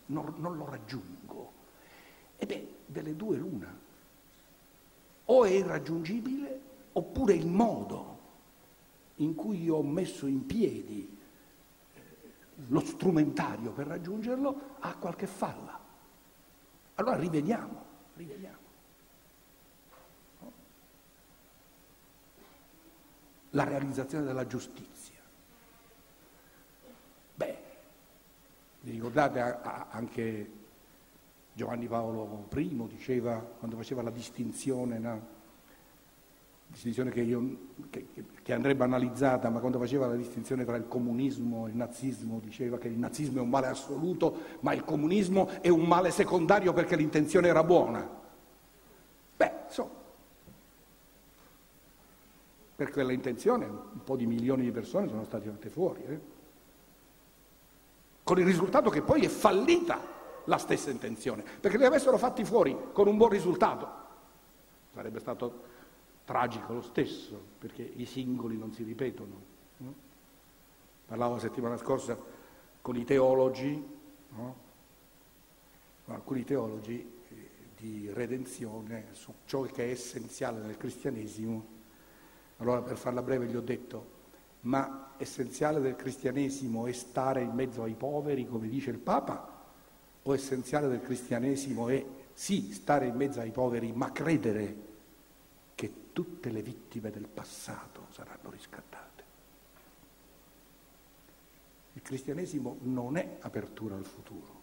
non, 0.07 0.35
non 0.37 0.59
lo 0.59 0.67
raggiungo. 0.67 1.53
E 2.37 2.45
beh, 2.45 2.75
delle 2.85 3.17
due 3.17 3.39
l'una. 3.39 3.75
O 5.25 5.45
è 5.45 5.51
irraggiungibile, 5.51 6.61
oppure 6.93 7.33
il 7.33 7.47
modo 7.47 8.19
in 9.17 9.35
cui 9.35 9.63
io 9.63 9.77
ho 9.77 9.83
messo 9.83 10.27
in 10.27 10.45
piedi 10.45 11.17
lo 12.67 12.81
strumentario 12.81 13.71
per 13.71 13.87
raggiungerlo 13.87 14.77
ha 14.81 14.95
qualche 14.97 15.27
falla. 15.27 15.79
Allora 16.97 17.17
rivediamo, 17.17 17.85
rivediamo. 18.15 18.57
La 23.51 23.65
realizzazione 23.65 24.25
della 24.25 24.47
giustizia. 24.47 25.19
Beh, 27.35 27.59
vi 28.89 28.95
ricordate 28.95 29.41
anche 29.91 30.51
Giovanni 31.53 31.87
Paolo 31.87 32.47
I 32.55 32.87
diceva, 32.89 33.37
quando 33.37 33.77
faceva 33.77 34.03
la 34.03 34.11
distinzione 34.11 34.99
no? 34.99 35.37
distinzione 36.69 37.11
che, 37.11 37.23
io, 37.23 37.57
che, 37.89 38.09
che, 38.43 38.53
andrebbe 38.53 38.85
analizzata, 38.85 39.49
ma 39.49 39.59
quando 39.59 39.79
faceva 39.79 40.07
la 40.07 40.17
distinzione 40.17 40.67
tra 40.67 40.77
il 40.77 40.87
comunismo 40.87 41.67
e 41.67 41.71
il 41.71 41.77
nazismo 41.77 42.41
diceva 42.45 42.77
che 42.77 42.89
il 42.89 42.99
nazismo 42.99 43.39
è 43.39 43.41
un 43.41 43.49
male 43.49 43.69
assoluto, 43.69 44.37
ma 44.61 44.75
il 44.75 44.85
comunismo 44.85 45.49
è 45.63 45.69
un 45.69 45.87
male 45.87 46.11
secondario 46.11 46.75
perché 46.75 46.95
l'intenzione 46.95 47.49
era 47.49 47.65
buona. 47.65 48.07
Beh, 49.37 49.53
so, 49.69 49.91
per 52.77 52.91
quella 52.91 53.13
intenzione 53.13 53.65
un 53.65 54.05
po' 54.05 54.17
di 54.17 54.27
milioni 54.27 54.65
di 54.65 54.71
persone 54.71 55.09
sono 55.09 55.25
state 55.25 55.49
fatte 55.49 55.71
fuori, 55.71 56.03
eh? 56.05 56.37
Con 58.29 58.39
il 58.39 58.45
risultato 58.45 58.91
che 58.91 59.01
poi 59.01 59.25
è 59.25 59.29
fallita 59.29 59.99
la 60.45 60.59
stessa 60.59 60.91
intenzione, 60.91 61.43
perché 61.43 61.79
li 61.79 61.87
avessero 61.87 62.19
fatti 62.19 62.45
fuori 62.45 62.77
con 62.93 63.09
un 63.09 63.17
buon 63.17 63.31
risultato. 63.31 63.89
Sarebbe 64.93 65.19
stato 65.19 65.63
tragico 66.27 66.75
lo 66.75 66.83
stesso, 66.83 67.41
perché 67.59 67.81
i 67.81 68.05
singoli 68.05 68.59
non 68.59 68.71
si 68.75 68.83
ripetono. 68.83 69.33
No? 69.79 69.95
Parlavo 71.07 71.37
la 71.37 71.41
settimana 71.41 71.79
scorsa 71.79 72.19
con 72.83 72.97
i 72.97 73.05
teologi, 73.05 73.83
no? 74.37 74.57
con 76.05 76.15
alcuni 76.15 76.45
teologi 76.45 77.11
eh, 77.31 77.51
di 77.79 78.11
redenzione 78.13 79.07
su 79.13 79.33
ciò 79.47 79.63
che 79.63 79.87
è 79.87 79.91
essenziale 79.91 80.61
nel 80.61 80.77
cristianesimo. 80.77 81.67
Allora 82.59 82.83
per 82.83 82.99
farla 82.99 83.23
breve 83.23 83.47
gli 83.47 83.57
ho 83.57 83.63
detto, 83.63 84.07
ma 84.61 85.08
essenziale 85.19 85.81
del 85.81 85.97
cristianesimo 85.97 86.87
è 86.87 86.93
stare 86.93 87.43
in 87.43 87.51
mezzo 87.51 87.83
ai 87.83 87.95
poveri, 87.95 88.47
come 88.47 88.69
dice 88.69 88.91
il 88.91 88.99
Papa, 88.99 89.57
o 90.23 90.35
essenziale 90.35 90.89
del 90.89 91.01
cristianesimo 91.01 91.89
è 91.89 92.05
sì 92.33 92.73
stare 92.73 93.07
in 93.07 93.15
mezzo 93.15 93.41
ai 93.41 93.51
poveri, 93.51 93.93
ma 93.93 94.13
credere 94.13 94.87
tutte 96.19 96.51
le 96.51 96.63
vittime 96.63 97.13
del 97.13 97.29
passato 97.29 98.09
saranno 98.11 98.51
riscattate. 98.51 99.23
Il 101.93 102.03
cristianesimo 102.03 102.79
non 102.81 103.17
è 103.17 103.37
apertura 103.39 103.95
al 103.95 104.05
futuro, 104.05 104.63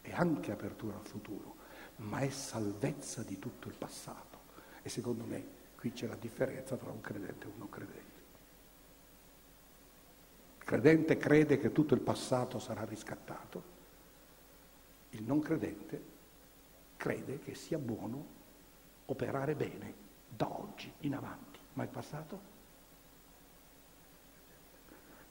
è 0.00 0.12
anche 0.14 0.50
apertura 0.50 0.96
al 0.96 1.06
futuro, 1.06 1.56
ma 1.96 2.20
è 2.20 2.30
salvezza 2.30 3.22
di 3.22 3.38
tutto 3.38 3.68
il 3.68 3.74
passato. 3.74 4.38
E 4.80 4.88
secondo 4.88 5.24
me 5.24 5.44
qui 5.76 5.92
c'è 5.92 6.06
la 6.06 6.16
differenza 6.16 6.74
tra 6.76 6.90
un 6.90 7.02
credente 7.02 7.44
e 7.44 7.50
un 7.50 7.58
non 7.58 7.68
credente. 7.68 8.13
Il 10.64 10.70
credente 10.70 11.18
crede 11.18 11.58
che 11.58 11.72
tutto 11.72 11.92
il 11.92 12.00
passato 12.00 12.58
sarà 12.58 12.84
riscattato, 12.84 13.62
il 15.10 15.22
non 15.22 15.40
credente 15.40 16.02
crede 16.96 17.38
che 17.40 17.54
sia 17.54 17.76
buono 17.76 18.24
operare 19.04 19.54
bene 19.54 19.92
da 20.26 20.50
oggi 20.50 20.90
in 21.00 21.14
avanti, 21.14 21.58
ma 21.74 21.82
il 21.82 21.90
passato? 21.90 22.40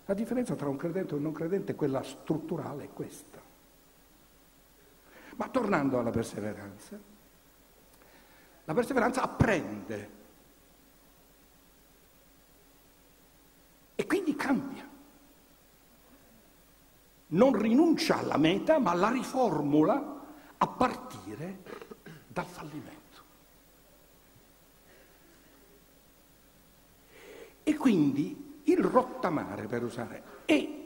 La 0.06 0.14
differenza 0.14 0.54
tra 0.54 0.70
un 0.70 0.78
credente 0.78 1.14
e 1.14 1.18
un 1.18 1.24
non 1.24 1.34
credente, 1.34 1.74
quella 1.74 2.04
strutturale, 2.04 2.84
è 2.84 2.90
questa. 2.94 3.42
Ma 5.38 5.50
tornando 5.50 5.98
alla 5.98 6.12
perseveranza, 6.12 7.00
La 8.66 8.74
perseveranza 8.76 9.24
apprende 9.24 10.10
e 13.96 14.06
quindi 14.06 14.36
cambia. 14.36 14.72
Non 17.34 17.58
rinuncia 17.58 18.20
alla 18.20 18.38
meta, 18.38 18.78
ma 18.80 18.94
la 18.94 19.10
riformula 19.10 20.22
a 20.58 20.68
partire 20.68 21.58
dal 22.28 22.46
fallimento. 22.46 23.02
E 27.64 27.76
quindi 27.76 28.62
il 28.66 28.78
rottamare, 28.78 29.66
per 29.66 29.84
usare, 29.84 30.24
è 30.46 30.82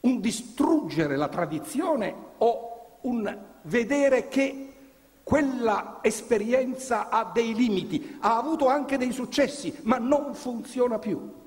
un 0.00 0.20
distruggere 0.20 1.16
la 1.16 1.28
tradizione 1.28 2.14
o 2.38 2.98
un 3.02 3.44
vedere 3.62 4.28
che 4.28 4.74
quella 5.22 5.98
esperienza 6.02 7.08
ha 7.08 7.24
dei 7.24 7.54
limiti, 7.54 8.18
ha 8.20 8.36
avuto 8.36 8.68
anche 8.68 8.96
dei 8.96 9.12
successi, 9.12 9.74
ma 9.82 9.98
non 9.98 10.34
funziona 10.34 10.98
più. 10.98 11.42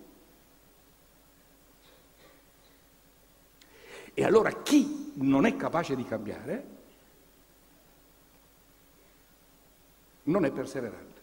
E 4.19 4.23
allora 4.23 4.63
chi 4.63 5.11
non 5.17 5.45
è 5.45 5.55
capace 5.55 5.95
di 5.95 6.03
cambiare 6.03 6.65
non 10.23 10.43
è 10.43 10.49
perseverante. 10.49 11.21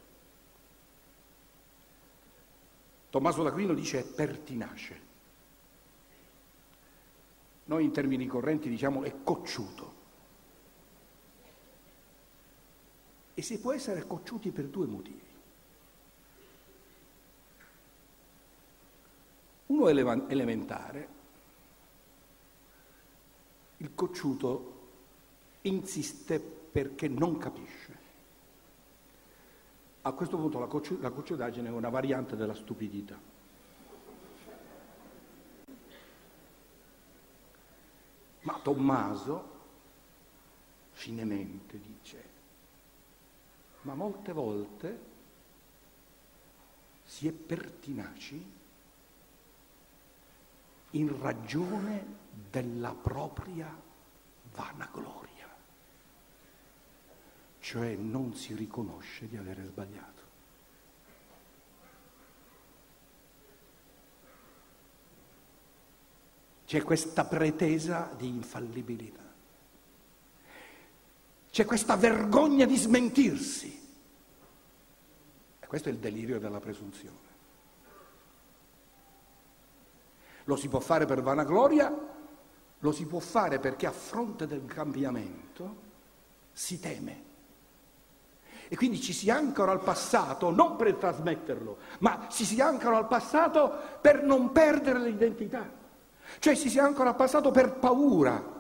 Tommaso 3.11 3.43
d'Aquino 3.43 3.75
dice 3.75 3.99
è 3.99 4.05
pertinace. 4.05 5.01
Noi 7.65 7.83
in 7.83 7.91
termini 7.91 8.29
correnti 8.29 8.69
diciamo 8.69 9.03
è 9.03 9.13
cocciuto. 9.25 9.95
E 13.35 13.43
si 13.43 13.59
può 13.59 13.73
essere 13.73 14.07
cocciuti 14.07 14.53
per 14.53 14.67
due 14.67 14.87
motivi. 14.87 15.33
Uno 19.67 19.89
elementare, 19.89 21.23
il 23.85 23.95
cocciuto 23.95 24.73
insiste 25.63 26.41
perché 26.41 27.07
non 27.07 27.37
capisce. 27.37 28.03
A 30.03 30.13
questo 30.13 30.37
punto 30.37 30.59
la, 30.59 30.67
cocci- 30.67 30.99
la 31.01 31.11
cocciutaggine 31.11 31.69
è 31.69 31.71
una 31.71 31.91
variante 31.91 32.35
della 32.35 32.55
stupidità. 32.55 33.19
Ma 38.41 38.61
Tommaso 38.63 39.53
finemente 40.93 41.79
dice, 41.79 42.25
ma 43.83 43.95
molte 43.95 44.33
volte 44.33 45.13
si 47.05 47.27
è 47.29 47.33
pertinaci 47.33 48.53
in 50.91 51.21
ragione 51.21 52.23
della 52.51 52.95
propria 52.95 53.69
vanagloria 54.53 55.25
cioè 57.65 57.95
non 57.95 58.35
si 58.35 58.55
riconosce 58.55 59.27
di 59.27 59.39
avere 59.39 59.65
sbagliato. 59.65 60.23
C'è 66.67 66.83
questa 66.83 67.25
pretesa 67.25 68.13
di 68.19 68.29
infallibilità. 68.29 69.23
C'è 71.51 71.65
questa 71.65 71.97
vergogna 71.97 72.67
di 72.67 72.77
smentirsi. 72.77 73.83
E 75.61 75.67
questo 75.67 75.89
è 75.89 75.93
il 75.93 75.99
delirio 75.99 76.39
della 76.39 76.61
presunzione. 76.61 77.33
Lo 80.45 80.57
si 80.57 80.69
può 80.69 80.81
fare 80.81 81.07
per 81.07 81.23
vanagloria, 81.23 82.14
lo 82.85 82.93
si 82.93 83.07
può 83.07 83.19
fare 83.19 83.59
perché 83.59 83.87
a 83.87 83.93
fronte 83.93 84.47
del 84.47 84.67
cambiamento 84.67 85.77
si 86.53 86.79
teme 86.79 87.23
e 88.69 88.77
quindi 88.77 89.01
ci 89.01 89.15
si 89.15 89.31
ancora 89.31 89.73
al 89.73 89.81
passato 89.81 90.51
non 90.51 90.77
per 90.77 90.95
trasmetterlo, 90.97 91.79
ma 92.01 92.27
ci 92.29 92.45
si 92.45 92.61
ancora 92.61 92.99
al 92.99 93.07
passato 93.07 93.73
per 94.03 94.23
non 94.23 94.53
perdere 94.53 94.99
l'identità. 94.99 95.67
Cioè 96.39 96.55
ci 96.55 96.69
si 96.69 96.79
ancora 96.79 97.11
al 97.11 97.17
passato 97.17 97.51
per 97.51 97.73
paura. 97.73 98.53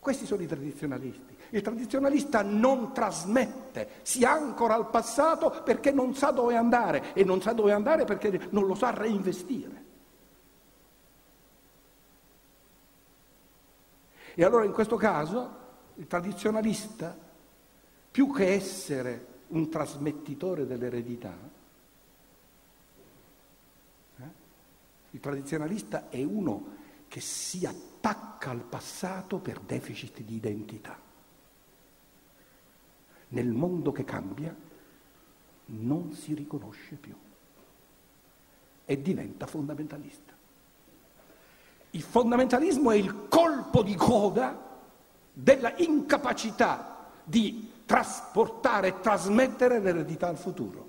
Questi 0.00 0.26
sono 0.26 0.42
i 0.42 0.46
tradizionalisti. 0.46 1.36
Il 1.50 1.62
tradizionalista 1.62 2.42
non 2.42 2.92
trasmette, 2.92 4.00
si 4.02 4.24
ancora 4.24 4.74
al 4.74 4.90
passato 4.90 5.62
perché 5.64 5.92
non 5.92 6.14
sa 6.14 6.30
dove 6.30 6.56
andare 6.56 7.12
e 7.12 7.22
non 7.22 7.40
sa 7.40 7.52
dove 7.52 7.72
andare 7.72 8.04
perché 8.04 8.48
non 8.50 8.66
lo 8.66 8.74
sa 8.74 8.90
reinvestire. 8.90 9.81
E 14.34 14.44
allora 14.44 14.64
in 14.64 14.72
questo 14.72 14.96
caso 14.96 15.60
il 15.96 16.06
tradizionalista 16.06 17.16
più 18.10 18.32
che 18.32 18.52
essere 18.52 19.26
un 19.48 19.68
trasmettitore 19.68 20.66
dell'eredità, 20.66 21.36
eh, 24.16 24.22
il 25.10 25.20
tradizionalista 25.20 26.08
è 26.08 26.22
uno 26.22 26.80
che 27.08 27.20
si 27.20 27.66
attacca 27.66 28.50
al 28.50 28.62
passato 28.62 29.38
per 29.38 29.60
deficit 29.60 30.20
di 30.22 30.36
identità. 30.36 30.98
Nel 33.28 33.48
mondo 33.48 33.92
che 33.92 34.04
cambia 34.04 34.54
non 35.66 36.12
si 36.12 36.34
riconosce 36.34 36.96
più 36.96 37.14
e 38.84 39.02
diventa 39.02 39.46
fondamentalista. 39.46 40.31
Il 41.94 42.00
fondamentalismo 42.00 42.90
è 42.90 42.96
il 42.96 43.28
colpo 43.28 43.82
di 43.82 43.94
coda 43.94 44.58
della 45.30 45.74
incapacità 45.76 47.10
di 47.22 47.70
trasportare 47.84 48.88
e 48.88 49.00
trasmettere 49.00 49.78
l'eredità 49.78 50.28
al 50.28 50.38
futuro. 50.38 50.88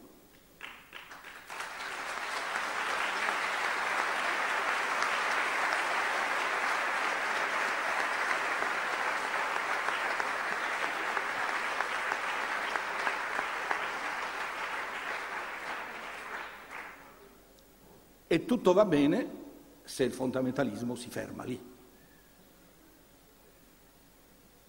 E 18.28 18.45
tutto 18.45 18.72
va 18.72 18.86
bene 18.86 19.43
se 19.84 20.04
il 20.04 20.12
fondamentalismo 20.12 20.96
si 20.96 21.10
ferma 21.10 21.44
lì, 21.44 21.72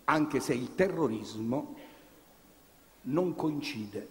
anche 0.04 0.40
se 0.40 0.54
il 0.54 0.74
terrorismo 0.74 1.76
non 3.02 3.34
coincide 3.34 4.08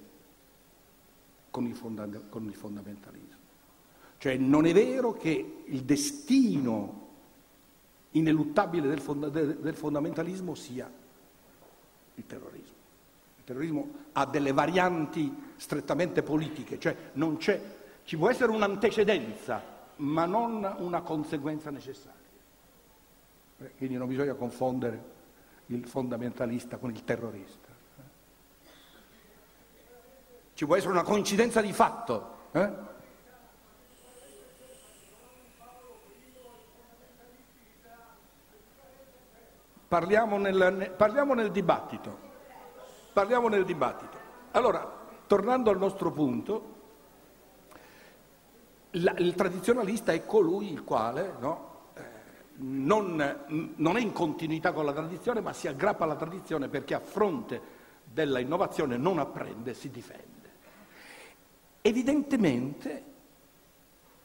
con 1.49 1.65
il, 1.65 1.75
fonda- 1.75 2.07
con 2.29 2.45
il 2.45 2.55
fondamentalismo. 2.55 3.41
Cioè 4.17 4.37
non 4.37 4.65
è 4.65 4.73
vero 4.73 5.13
che 5.13 5.63
il 5.65 5.83
destino 5.83 7.01
ineluttabile 8.11 8.87
del, 8.87 9.01
fonda- 9.01 9.29
del 9.29 9.75
fondamentalismo 9.75 10.55
sia 10.55 10.89
il 12.15 12.25
terrorismo. 12.25 12.81
Il 13.37 13.43
terrorismo 13.43 13.91
ha 14.13 14.25
delle 14.25 14.53
varianti 14.53 15.31
strettamente 15.57 16.23
politiche, 16.23 16.79
cioè 16.79 16.95
non 17.13 17.37
c'è, 17.37 17.61
ci 18.03 18.15
può 18.15 18.29
essere 18.29 18.51
un'antecedenza, 18.51 19.61
ma 19.97 20.25
non 20.25 20.75
una 20.79 21.01
conseguenza 21.01 21.69
necessaria. 21.69 22.21
Eh, 23.59 23.71
quindi 23.77 23.95
non 23.95 24.07
bisogna 24.07 24.33
confondere 24.33 25.11
il 25.67 25.87
fondamentalista 25.87 26.77
con 26.77 26.91
il 26.91 27.03
terrorista. 27.03 27.71
Ci 30.53 30.65
può 30.65 30.75
essere 30.75 30.91
una 30.91 31.03
coincidenza 31.03 31.61
di 31.61 31.73
fatto. 31.73 32.35
Eh? 32.51 32.91
Parliamo 39.87 40.37
nel, 40.37 40.93
parliamo 40.95 41.33
nel 41.33 41.51
dibattito. 41.51 42.17
Parliamo 43.13 43.47
nel 43.47 43.63
dibattito. 43.63 44.17
Allora, 44.51 44.91
tornando 45.27 45.69
al 45.69 45.77
nostro 45.77 46.11
punto, 46.11 46.72
la, 48.93 49.13
il 49.17 49.33
tradizionalista 49.35 50.11
è 50.11 50.25
colui 50.25 50.71
il 50.71 50.83
quale 50.83 51.33
no, 51.39 51.91
eh, 51.95 52.01
non, 52.57 53.73
non, 53.75 53.97
è 53.97 54.01
in 54.01 54.11
continuità 54.11 54.71
con 54.71 54.85
la 54.85 54.93
tradizione, 54.93 55.41
ma 55.41 55.53
si 55.53 55.67
aggrappa 55.67 56.03
alla 56.03 56.15
tradizione 56.15 56.67
perché 56.67 56.93
a 56.93 56.99
fronte 56.99 57.81
della 58.03 58.39
innovazione 58.39 58.97
non 58.97 59.19
apprende 59.19 59.73
si 59.73 59.89
difende. 59.89 60.31
Evidentemente 61.81 63.11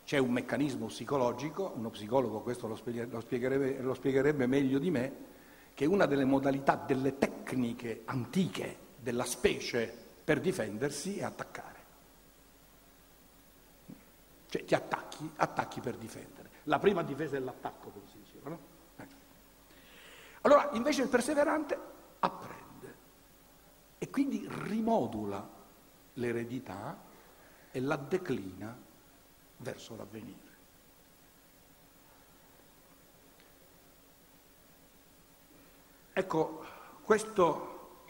c'è 0.04 0.18
un 0.18 0.32
meccanismo 0.32 0.86
psicologico, 0.86 1.72
uno 1.76 1.90
psicologo 1.90 2.40
questo 2.40 2.66
lo, 2.66 2.76
spiegherebbe, 2.76 3.80
lo 3.80 3.94
spiegherebbe 3.94 4.46
meglio 4.46 4.78
di 4.78 4.90
me, 4.90 5.12
che 5.74 5.86
una 5.86 6.06
delle 6.06 6.24
modalità, 6.24 6.82
delle 6.86 7.18
tecniche 7.18 8.02
antiche 8.06 8.86
della 9.00 9.24
specie 9.24 9.92
per 10.24 10.40
difendersi 10.40 11.16
e 11.18 11.24
attaccare. 11.24 11.67
Cioè 14.48 14.64
ti 14.64 14.74
attacchi, 14.74 15.30
attacchi 15.36 15.80
per 15.80 15.96
difendere. 15.96 16.50
La 16.64 16.78
prima 16.78 17.02
difesa 17.02 17.36
è 17.36 17.40
l'attacco, 17.40 17.90
come 17.90 18.06
si 18.10 18.18
diceva, 18.18 18.50
no? 18.50 18.58
Ecco. 18.96 19.16
Allora, 20.42 20.70
invece 20.72 21.02
il 21.02 21.08
perseverante 21.08 21.78
apprende 22.20 22.96
e 23.98 24.10
quindi 24.10 24.46
rimodula 24.48 25.46
l'eredità 26.14 26.96
e 27.70 27.80
la 27.80 27.96
declina 27.96 28.76
verso 29.58 29.96
l'avvenire. 29.96 30.46
Ecco, 36.12 36.64
questo 37.02 38.04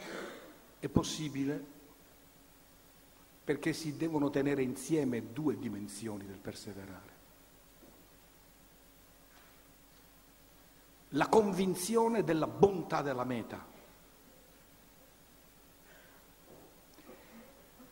è 0.78 0.88
possibile 0.88 1.76
perché 3.48 3.72
si 3.72 3.96
devono 3.96 4.28
tenere 4.28 4.60
insieme 4.60 5.32
due 5.32 5.58
dimensioni 5.58 6.26
del 6.26 6.36
perseverare. 6.36 7.12
La 11.12 11.28
convinzione 11.28 12.24
della 12.24 12.46
bontà 12.46 13.00
della 13.00 13.24
meta. 13.24 13.64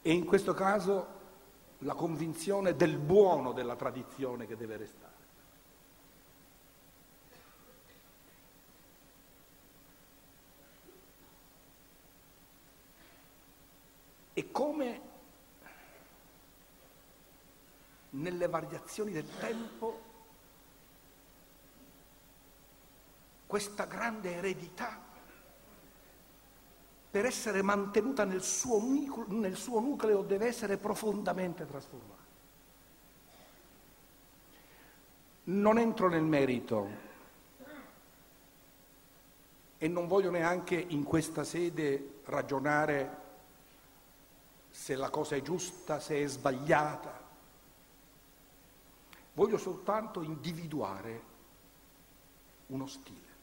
E 0.03 0.13
in 0.13 0.27
questo 0.27 0.53
caso 0.53 1.07
la 1.79 1.95
convinzione 1.95 2.77
del 2.77 2.99
buono 2.99 3.53
della 3.53 3.77
tradizione 3.77 4.47
che 4.47 4.59
deve 4.59 4.77
restare. 4.77 5.15
E 14.35 14.51
come 14.51 15.15
nelle 18.17 18.49
variazioni 18.49 19.13
del 19.13 19.29
tempo 19.39 20.03
questa 23.47 23.85
grande 23.85 24.35
eredità 24.35 25.05
per 27.11 27.25
essere 27.25 27.63
mantenuta 27.63 28.25
nel 28.25 28.43
suo, 28.43 28.79
nel 29.29 29.57
suo 29.57 29.81
nucleo 29.81 30.23
deve 30.23 30.47
essere 30.47 30.77
profondamente 30.77 31.65
trasformata. 31.65 32.25
Non 35.45 35.79
entro 35.79 36.09
nel 36.09 36.25
merito 36.25 37.05
e 39.79 39.89
non 39.89 40.09
voglio 40.09 40.31
neanche 40.31 40.75
in 40.75 41.05
questa 41.05 41.45
sede 41.45 42.21
ragionare 42.25 43.25
se 44.71 44.95
la 44.95 45.09
cosa 45.09 45.37
è 45.37 45.43
giusta, 45.43 46.01
se 46.01 46.23
è 46.23 46.27
sbagliata. 46.27 47.26
Voglio 49.37 49.59
soltanto 49.59 50.23
individuare 50.23 51.23
uno 52.69 52.87
stile. 52.87 53.35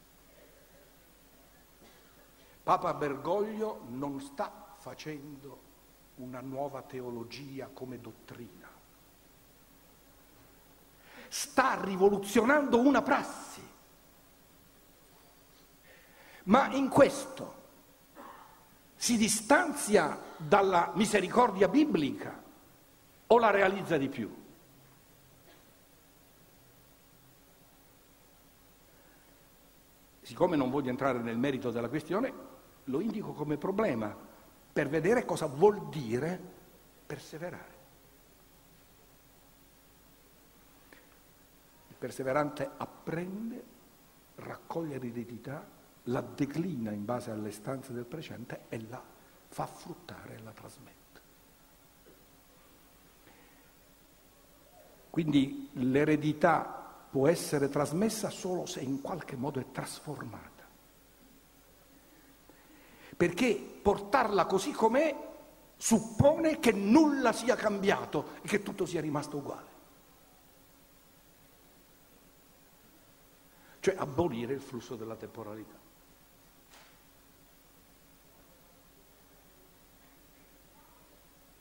Papa 2.64 2.96
Bergoglio 2.96 3.82
non 3.89 4.20
sta 4.20 4.74
facendo 4.80 5.62
una 6.16 6.41
nuova 6.41 6.82
teologia 6.82 7.70
come 7.72 8.02
dottrina, 8.02 8.68
sta 11.28 11.80
rivoluzionando 11.80 12.80
una 12.80 13.04
prassi, 13.04 13.62
ma 16.46 16.74
in 16.74 16.89
questo 16.89 17.62
si 18.96 19.16
distanzia 19.16 20.20
dalla 20.38 20.91
misericordia 20.96 21.68
biblica 21.68 22.41
o 23.28 23.38
la 23.38 23.52
realizza 23.52 23.98
di 23.98 24.10
più? 24.10 24.43
Siccome 30.24 30.55
non 30.55 30.69
voglio 30.69 30.89
entrare 30.89 31.19
nel 31.19 31.38
merito 31.38 31.69
della 31.69 31.89
questione, 31.89 32.34
lo 32.86 32.99
indico 33.01 33.34
come 33.34 33.57
problema 33.57 34.15
per 34.74 34.89
vedere 34.89 35.26
cosa 35.26 35.45
vuol 35.45 35.89
dire 35.89 36.39
perseverare. 37.05 37.71
Il 41.89 41.95
perseverante 41.97 42.69
apprende, 42.78 43.63
raccoglie 44.36 44.97
l'eredità, 44.97 45.63
la 46.07 46.21
declina 46.21 46.91
in 46.91 47.05
base 47.05 47.30
alle 47.30 47.51
stanze 47.51 47.93
del 47.93 48.05
precedente 48.05 48.61
e 48.69 48.84
la 48.89 49.01
fa 49.49 49.65
fruttare 49.67 50.36
e 50.36 50.41
la 50.41 50.51
trasmette. 50.51 51.01
Quindi 55.09 55.69
l'eredità 55.74 56.83
può 57.14 57.28
essere 57.28 57.70
trasmessa 57.70 58.32
solo 58.32 58.66
se 58.66 58.80
in 58.80 58.99
qualche 58.99 59.36
modo 59.36 59.59
è 59.59 59.66
trasformata 59.72 60.53
perché 63.16 63.55
portarla 63.55 64.47
così 64.47 64.72
com'è 64.72 65.16
suppone 65.78 66.59
che 66.59 66.72
nulla 66.72 67.32
sia 67.32 67.55
cambiato 67.55 68.38
e 68.41 68.47
che 68.47 68.64
tutto 68.64 68.86
sia 68.86 69.01
rimasto 69.01 69.38
uguale. 69.38 69.72
Cioè 73.80 73.95
abolire 73.97 74.53
il 74.53 74.61
flusso 74.61 74.95
della 74.95 75.16
temporalità. 75.16 75.76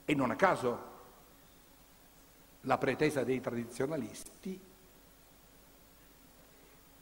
E 0.04 0.14
non 0.14 0.30
a 0.30 0.36
caso 0.36 0.90
la 2.62 2.78
pretesa 2.78 3.24
dei 3.24 3.40
tradizionalisti 3.40 4.60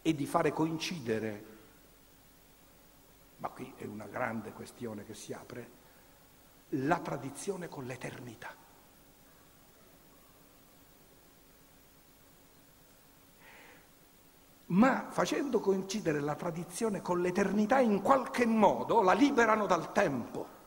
è 0.02 0.12
di 0.12 0.26
fare 0.26 0.52
coincidere 0.52 1.50
ma 3.40 3.48
qui 3.48 3.72
è 3.76 3.84
una 3.84 4.06
grande 4.06 4.52
questione 4.52 5.04
che 5.04 5.14
si 5.14 5.32
apre, 5.32 5.78
la 6.70 6.98
tradizione 6.98 7.68
con 7.68 7.84
l'eternità. 7.86 8.54
Ma 14.66 15.06
facendo 15.10 15.58
coincidere 15.58 16.20
la 16.20 16.36
tradizione 16.36 17.00
con 17.00 17.20
l'eternità 17.20 17.80
in 17.80 18.02
qualche 18.02 18.46
modo 18.46 19.02
la 19.02 19.14
liberano 19.14 19.66
dal 19.66 19.90
tempo. 19.92 20.58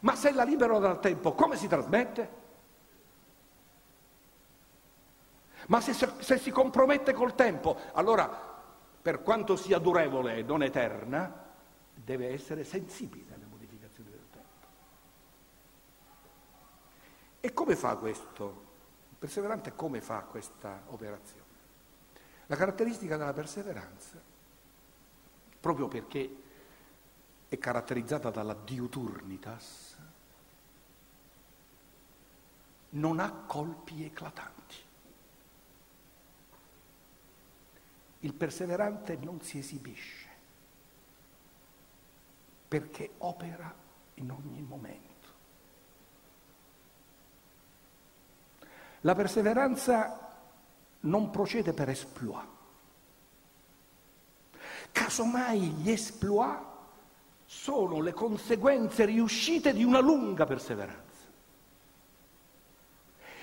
Ma 0.00 0.16
se 0.16 0.32
la 0.32 0.44
liberano 0.44 0.80
dal 0.80 0.98
tempo, 0.98 1.34
come 1.34 1.56
si 1.56 1.68
trasmette? 1.68 2.42
Ma 5.68 5.80
se, 5.80 5.92
se 5.92 6.38
si 6.38 6.50
compromette 6.50 7.12
col 7.12 7.34
tempo, 7.34 7.78
allora 7.92 8.53
per 9.04 9.20
quanto 9.20 9.54
sia 9.54 9.76
durevole 9.78 10.36
e 10.36 10.42
non 10.42 10.62
eterna, 10.62 11.30
deve 11.92 12.32
essere 12.32 12.64
sensibile 12.64 13.34
alle 13.34 13.44
modificazioni 13.44 14.08
del 14.08 14.24
tempo. 14.32 14.66
E 17.38 17.52
come 17.52 17.76
fa 17.76 17.96
questo? 17.96 18.64
Il 19.10 19.16
perseverante 19.18 19.74
come 19.74 20.00
fa 20.00 20.20
questa 20.20 20.84
operazione? 20.86 21.42
La 22.46 22.56
caratteristica 22.56 23.18
della 23.18 23.34
perseveranza, 23.34 24.18
proprio 25.60 25.86
perché 25.86 26.36
è 27.48 27.58
caratterizzata 27.58 28.30
dalla 28.30 28.54
diuturnitas, 28.54 29.98
non 32.88 33.20
ha 33.20 33.30
colpi 33.30 34.02
eclatanti. 34.02 34.53
Il 38.24 38.32
perseverante 38.32 39.18
non 39.20 39.42
si 39.42 39.58
esibisce 39.58 40.28
perché 42.66 43.10
opera 43.18 43.72
in 44.14 44.30
ogni 44.30 44.62
momento. 44.62 45.28
La 49.02 49.14
perseveranza 49.14 50.36
non 51.00 51.28
procede 51.28 51.74
per 51.74 51.90
esploit. 51.90 52.46
Casomai 54.90 55.60
gli 55.60 55.90
esploit 55.90 56.62
sono 57.44 58.00
le 58.00 58.14
conseguenze 58.14 59.04
riuscite 59.04 59.74
di 59.74 59.84
una 59.84 60.00
lunga 60.00 60.46
perseveranza. 60.46 61.02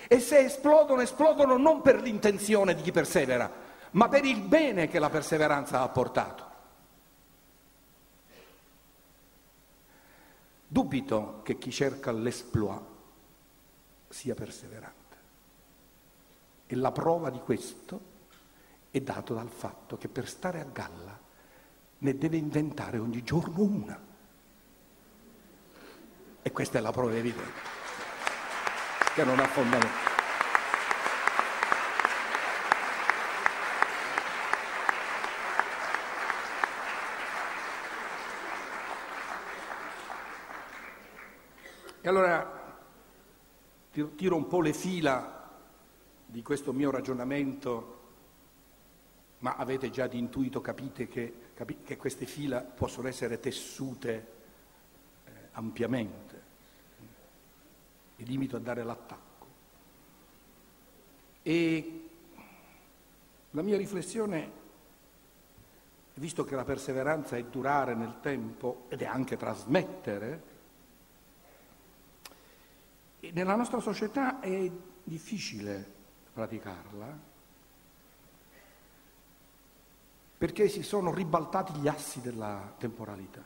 E 0.08 0.20
se 0.20 0.40
esplodono, 0.40 1.02
esplodono 1.02 1.56
non 1.58 1.82
per 1.82 2.02
l'intenzione 2.02 2.74
di 2.74 2.82
chi 2.82 2.92
persevera, 2.92 3.70
ma 3.92 4.08
per 4.08 4.26
il 4.26 4.42
bene 4.42 4.88
che 4.88 5.00
la 5.00 5.10
perseveranza 5.10 5.82
ha 5.82 5.90
portato. 5.90 6.50
Dubito 10.68 11.42
che 11.44 11.58
chi 11.58 11.72
cerca 11.72 12.12
l'esploit 12.12 12.82
sia 14.08 14.36
perseverante. 14.36 15.00
E 16.68 16.76
la 16.76 16.92
prova 16.92 17.30
di 17.30 17.40
questo 17.40 18.10
è 18.92 19.02
dato 19.02 19.34
dal 19.34 19.50
fatto 19.50 19.98
che 19.98 20.08
per 20.08 20.28
stare 20.30 20.62
a 20.62 20.66
galla 20.72 21.20
ne 21.98 22.18
deve 22.18 22.38
inventare 22.38 22.98
ogni 22.98 23.24
giorno 23.24 23.62
una. 23.62 24.00
E 26.42 26.52
questa 26.52 26.78
è 26.78 26.82
la 26.82 26.92
prova 26.92 27.16
evidente, 27.16 27.60
che 29.14 29.24
non 29.24 29.40
ha 29.40 29.48
fondamento. 29.48 30.11
E 42.04 42.10
allora 42.10 42.80
tiro 43.92 44.36
un 44.36 44.48
po' 44.48 44.62
le 44.62 44.74
fila 44.74 45.50
di 46.26 46.42
questo 46.42 46.74
mio 46.74 46.90
ragionamento, 46.90 48.00
ma 49.40 49.56
avete 49.56 49.92
già 49.92 50.08
di 50.08 50.18
intuito, 50.18 50.62
capite 50.62 51.08
che, 51.08 51.34
capi, 51.54 51.82
che 51.84 51.98
queste 51.98 52.26
fila 52.26 52.62
possono 52.62 53.08
essere 53.08 53.40
tessute 53.40 54.28
eh, 55.26 55.32
ampiamente. 55.52 56.42
Mi 58.16 58.26
limito 58.26 58.56
a 58.56 58.60
dare 58.60 58.84
l'attacco. 58.84 59.46
E 61.44 62.10
la 63.52 63.62
mia 63.62 63.78
riflessione, 63.78 64.52
visto 66.16 66.46
che 66.46 66.56
la 66.56 66.64
perseveranza 66.64 67.38
è 67.38 67.44
durare 67.44 67.94
nel 67.94 68.16
tempo 68.22 68.86
ed 68.90 69.04
è 69.04 69.06
anche 69.06 69.38
trasmettere, 69.38 70.51
nella 73.30 73.56
nostra 73.56 73.80
società 73.80 74.40
è 74.40 74.72
difficile 75.04 76.00
praticarla 76.34 77.30
perché 80.38 80.68
si 80.70 80.82
sono 80.82 81.14
ribaltati 81.14 81.74
gli 81.74 81.88
assi 81.88 82.20
della 82.20 82.74
temporalità. 82.80 83.44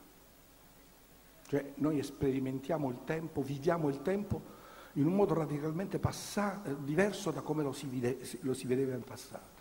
Cioè 1.47 1.73
noi 1.75 2.01
sperimentiamo 2.01 2.89
il 2.89 2.99
tempo, 3.03 3.41
viviamo 3.41 3.89
il 3.89 4.01
tempo 4.01 4.53
in 4.93 5.05
un 5.05 5.13
modo 5.13 5.33
radicalmente 5.33 5.99
passato, 5.99 6.73
diverso 6.73 7.31
da 7.31 7.41
come 7.41 7.63
lo 7.63 7.73
si, 7.73 7.85
vide, 7.87 8.17
lo 8.41 8.53
si 8.53 8.65
vedeva 8.65 8.95
in 8.95 9.03
passato. 9.03 9.53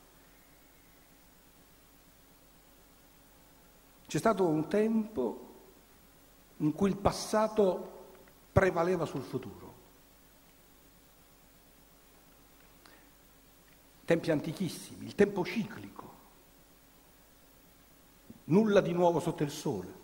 C'è 4.06 4.18
stato 4.18 4.46
un 4.46 4.68
tempo 4.68 5.48
in 6.58 6.72
cui 6.72 6.88
il 6.88 6.96
passato 6.96 8.12
prevaleva 8.52 9.06
sul 9.06 9.22
futuro. 9.22 9.63
Tempi 14.04 14.30
antichissimi, 14.30 15.06
il 15.06 15.14
tempo 15.14 15.44
ciclico, 15.44 16.12
nulla 18.44 18.80
di 18.80 18.92
nuovo 18.92 19.20
sotto 19.20 19.42
il 19.42 19.50
sole. 19.50 20.02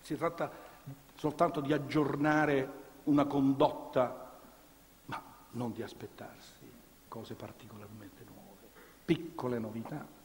Si 0.00 0.16
tratta 0.16 0.50
soltanto 1.14 1.60
di 1.60 1.72
aggiornare 1.72 2.80
una 3.04 3.24
condotta, 3.26 4.38
ma 5.06 5.22
non 5.50 5.72
di 5.72 5.82
aspettarsi 5.82 6.70
cose 7.08 7.34
particolarmente 7.34 8.24
nuove, 8.24 8.68
piccole 9.04 9.58
novità. 9.58 10.20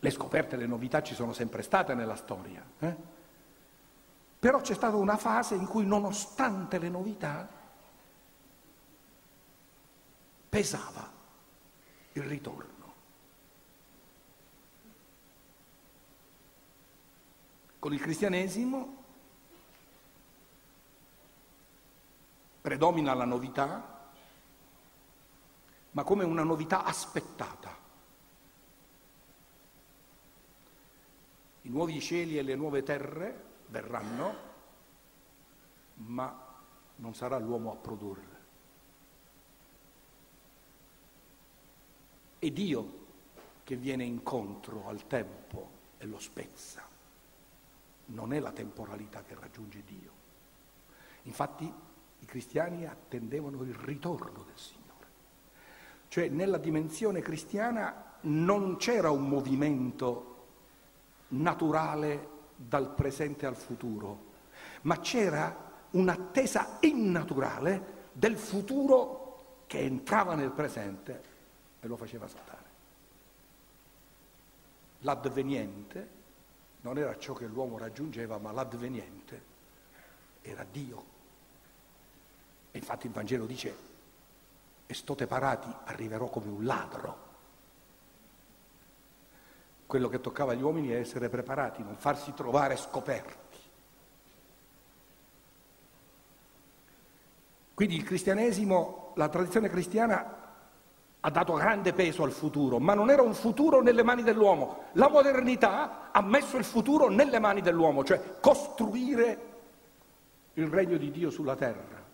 Le 0.00 0.10
scoperte, 0.10 0.56
le 0.56 0.66
novità 0.66 1.02
ci 1.02 1.14
sono 1.14 1.32
sempre 1.32 1.62
state 1.62 1.94
nella 1.94 2.16
storia, 2.16 2.64
eh? 2.78 2.96
però 4.38 4.60
c'è 4.60 4.74
stata 4.74 4.96
una 4.96 5.16
fase 5.16 5.54
in 5.54 5.66
cui 5.66 5.86
nonostante 5.86 6.78
le 6.78 6.88
novità 6.88 7.48
pesava 10.54 11.10
il 12.12 12.22
ritorno. 12.22 12.94
Con 17.80 17.92
il 17.92 18.00
cristianesimo 18.00 19.02
predomina 22.60 23.14
la 23.14 23.24
novità, 23.24 24.12
ma 25.90 26.04
come 26.04 26.22
una 26.22 26.44
novità 26.44 26.84
aspettata. 26.84 27.76
I 31.62 31.68
nuovi 31.68 32.00
cieli 32.00 32.38
e 32.38 32.42
le 32.42 32.54
nuove 32.54 32.84
terre 32.84 33.42
verranno, 33.66 34.34
ma 35.94 36.54
non 36.94 37.12
sarà 37.12 37.38
l'uomo 37.38 37.72
a 37.72 37.74
produrle. 37.74 38.33
È 42.44 42.50
Dio 42.50 42.92
che 43.64 43.74
viene 43.74 44.04
incontro 44.04 44.86
al 44.86 45.06
tempo 45.06 45.70
e 45.96 46.04
lo 46.04 46.18
spezza. 46.18 46.82
Non 48.08 48.34
è 48.34 48.38
la 48.38 48.52
temporalità 48.52 49.22
che 49.22 49.34
raggiunge 49.34 49.82
Dio. 49.86 50.10
Infatti 51.22 51.64
i 52.18 52.26
cristiani 52.26 52.84
attendevano 52.84 53.62
il 53.62 53.72
ritorno 53.72 54.42
del 54.42 54.58
Signore. 54.58 55.06
Cioè 56.08 56.28
nella 56.28 56.58
dimensione 56.58 57.22
cristiana 57.22 58.16
non 58.24 58.76
c'era 58.76 59.08
un 59.08 59.26
movimento 59.26 60.44
naturale 61.28 62.28
dal 62.56 62.92
presente 62.92 63.46
al 63.46 63.56
futuro, 63.56 64.18
ma 64.82 65.00
c'era 65.00 65.86
un'attesa 65.92 66.76
innaturale 66.80 68.10
del 68.12 68.36
futuro 68.36 69.62
che 69.66 69.78
entrava 69.78 70.34
nel 70.34 70.50
presente 70.50 71.32
e 71.84 71.86
lo 71.86 71.96
faceva 71.96 72.26
saltare. 72.26 72.72
L'adveniente 75.00 76.08
non 76.80 76.96
era 76.96 77.16
ciò 77.18 77.34
che 77.34 77.46
l'uomo 77.46 77.76
raggiungeva, 77.76 78.38
ma 78.38 78.52
l'adveniente 78.52 79.52
era 80.40 80.64
Dio. 80.70 81.12
E 82.72 82.78
infatti 82.78 83.06
il 83.06 83.12
Vangelo 83.12 83.44
dice, 83.44 83.76
e 84.86 84.94
stote 84.94 85.26
parati 85.26 85.68
arriverò 85.84 86.28
come 86.28 86.48
un 86.48 86.64
ladro. 86.64 87.22
Quello 89.86 90.08
che 90.08 90.20
toccava 90.22 90.52
agli 90.52 90.62
uomini 90.62 90.88
è 90.88 90.96
essere 90.96 91.28
preparati, 91.28 91.82
non 91.82 91.96
farsi 91.96 92.32
trovare 92.32 92.76
scoperti. 92.76 93.58
Quindi 97.74 97.96
il 97.96 98.04
cristianesimo, 98.04 99.12
la 99.16 99.28
tradizione 99.28 99.68
cristiana 99.68 100.43
ha 101.26 101.30
dato 101.30 101.54
grande 101.54 101.94
peso 101.94 102.22
al 102.22 102.32
futuro, 102.32 102.78
ma 102.78 102.92
non 102.92 103.08
era 103.08 103.22
un 103.22 103.32
futuro 103.32 103.80
nelle 103.80 104.02
mani 104.02 104.22
dell'uomo. 104.22 104.88
La 104.92 105.08
modernità 105.08 106.12
ha 106.12 106.20
messo 106.20 106.58
il 106.58 106.64
futuro 106.64 107.08
nelle 107.08 107.38
mani 107.38 107.62
dell'uomo, 107.62 108.04
cioè 108.04 108.38
costruire 108.40 109.52
il 110.52 110.66
regno 110.66 110.98
di 110.98 111.10
Dio 111.10 111.30
sulla 111.30 111.56
terra, 111.56 112.04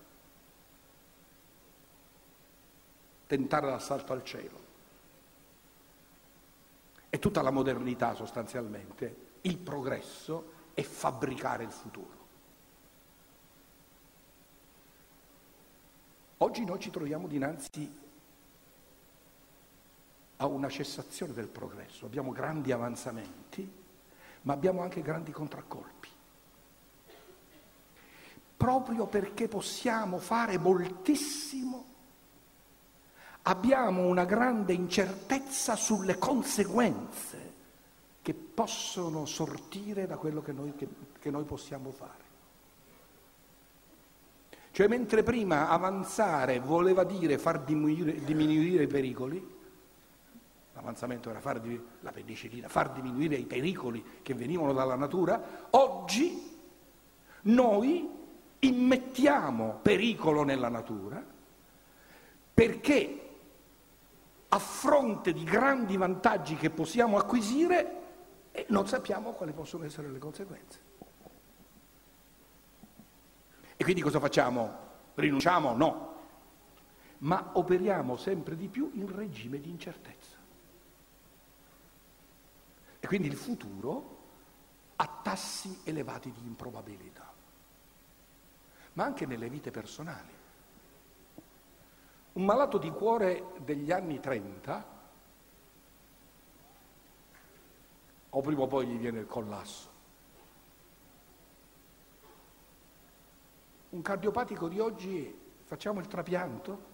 tentare 3.27 3.67
l'assalto 3.67 4.13
al 4.13 4.23
cielo. 4.23 4.59
E 7.09 7.19
tutta 7.19 7.43
la 7.43 7.51
modernità 7.51 8.15
sostanzialmente, 8.15 9.17
il 9.41 9.57
progresso 9.57 10.53
è 10.73 10.83
fabbricare 10.83 11.65
il 11.65 11.73
futuro. 11.73 12.19
Oggi 16.37 16.65
noi 16.65 16.79
ci 16.79 16.91
troviamo 16.91 17.27
dinanzi 17.27 18.09
a 20.41 20.47
una 20.47 20.69
cessazione 20.69 21.33
del 21.33 21.49
progresso. 21.49 22.07
Abbiamo 22.07 22.33
grandi 22.33 22.73
avanzamenti, 22.73 23.71
ma 24.43 24.53
abbiamo 24.55 24.83
anche 24.83 25.03
grandi 25.03 25.33
contraccolpi. 25.33 26.09
Proprio 28.57 29.07
perché 29.07 29.49
possiamo 29.49 30.19
fare 30.19 30.59
moltissimo, 30.59 31.85
abbiamo 33.43 34.07
una 34.07 34.25
grande 34.25 34.73
incertezza 34.73 35.77
sulle 35.77 36.19
conseguenze 36.19 37.53
che 38.23 38.33
possono 38.33 39.27
sortire 39.27 40.07
da 40.07 40.17
quello 40.17 40.43
che 40.43 40.53
noi, 40.53 40.75
che, 40.75 40.89
che 41.19 41.31
noi 41.31 41.45
possiamo 41.45 41.91
fare. 41.91 42.29
Cioè 44.73 44.89
mentre 44.89 45.23
prima 45.23 45.69
avanzare 45.69 46.61
voleva 46.61 47.05
dire 47.05 47.37
far 47.37 47.61
diminuire, 47.61 48.23
diminuire 48.25 48.85
i 48.85 48.87
pericoli, 48.87 49.59
l'avanzamento 50.81 51.31
era 51.31 51.41
far, 51.41 51.61
la 52.01 52.11
penicillina, 52.11 52.69
far 52.69 52.91
diminuire 52.91 53.37
i 53.37 53.45
pericoli 53.45 54.21
che 54.23 54.35
venivano 54.35 54.73
dalla 54.73 54.97
natura, 54.97 55.67
oggi 55.71 56.59
noi 57.43 58.09
immettiamo 58.59 59.79
pericolo 59.83 60.43
nella 60.43 60.69
natura 60.69 61.23
perché 62.53 63.29
a 64.49 64.59
fronte 64.59 65.33
di 65.33 65.45
grandi 65.45 65.97
vantaggi 65.97 66.57
che 66.57 66.71
possiamo 66.71 67.17
acquisire 67.17 67.99
eh, 68.51 68.67
non 68.69 68.89
sappiamo 68.89 69.33
quali 69.33 69.53
possono 69.53 69.85
essere 69.85 70.09
le 70.09 70.19
conseguenze. 70.19 70.89
E 73.77 73.85
quindi 73.85 74.03
cosa 74.03 74.19
facciamo? 74.19 74.89
Rinunciamo? 75.15 75.75
No. 75.75 76.09
Ma 77.19 77.51
operiamo 77.55 78.17
sempre 78.17 78.57
di 78.57 78.69
più 78.69 78.91
in 78.95 79.15
regime 79.15 79.61
di 79.61 79.71
incertezza. 79.71 80.20
E 83.01 83.07
quindi 83.07 83.29
il 83.29 83.37
futuro 83.37 84.19
a 84.97 85.21
tassi 85.23 85.81
elevati 85.85 86.31
di 86.31 86.47
improbabilità, 86.47 87.33
ma 88.93 89.05
anche 89.05 89.25
nelle 89.25 89.49
vite 89.49 89.71
personali. 89.71 90.39
Un 92.33 92.45
malato 92.45 92.77
di 92.77 92.91
cuore 92.91 93.53
degli 93.65 93.91
anni 93.91 94.21
30 94.21 94.99
o 98.29 98.41
prima 98.43 98.61
o 98.61 98.67
poi 98.67 98.87
gli 98.87 98.99
viene 98.99 99.21
il 99.21 99.27
collasso. 99.27 99.89
Un 103.91 104.03
cardiopatico 104.03 104.69
di 104.69 104.79
oggi 104.79 105.37
facciamo 105.65 105.99
il 105.99 106.07
trapianto? 106.07 106.89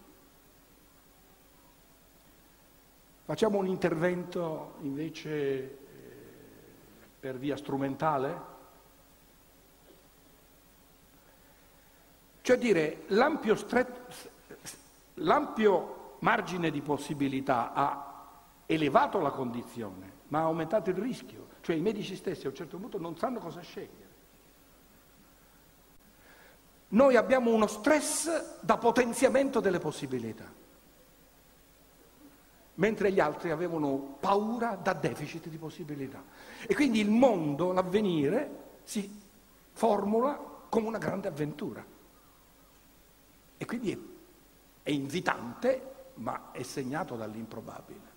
Facciamo 3.24 3.59
un 3.59 3.66
intervento 3.66 4.76
invece 4.82 5.86
per 7.27 7.39
via 7.39 7.57
strumentale? 7.57 8.41
Cioè 12.41 12.57
dire, 12.57 13.03
l'ampio, 13.09 13.57
stret- 13.57 14.31
l'ampio 15.14 16.18
margine 16.20 16.70
di 16.70 16.81
possibilità 16.83 17.72
ha 17.72 18.29
elevato 18.66 19.18
la 19.18 19.33
condizione, 19.33 20.12
ma 20.29 20.39
ha 20.39 20.43
aumentato 20.43 20.91
il 20.91 20.97
rischio, 20.99 21.49
cioè 21.62 21.74
i 21.74 21.81
medici 21.81 22.14
stessi 22.14 22.47
a 22.47 22.51
un 22.51 22.55
certo 22.55 22.79
punto 22.79 22.97
non 23.01 23.18
sanno 23.18 23.41
cosa 23.41 23.61
scegliere. 23.61 24.14
Noi 26.91 27.16
abbiamo 27.16 27.53
uno 27.53 27.66
stress 27.66 28.61
da 28.61 28.77
potenziamento 28.77 29.59
delle 29.59 29.81
possibilità, 29.81 30.45
mentre 32.77 33.12
gli 33.12 33.20
altri 33.20 33.51
avevano 33.51 34.16
paura 34.20 34.74
da 34.74 34.93
deficit 34.93 35.49
di 35.49 35.57
possibilità. 35.57 36.22
E 36.66 36.74
quindi 36.74 37.01
il 37.01 37.11
mondo, 37.11 37.72
l'avvenire, 37.72 38.64
si 38.85 39.22
formula 39.72 40.39
come 40.68 40.89
una 40.89 40.99
grande 40.99 41.29
avventura. 41.29 41.85
E 43.59 43.64
quindi 43.64 43.93
è, 43.93 43.99
è 44.83 44.91
invitante, 44.91 45.95
ma 46.14 46.51
è 46.53 46.62
segnato 46.62 47.16
dall'improbabile. 47.16 48.14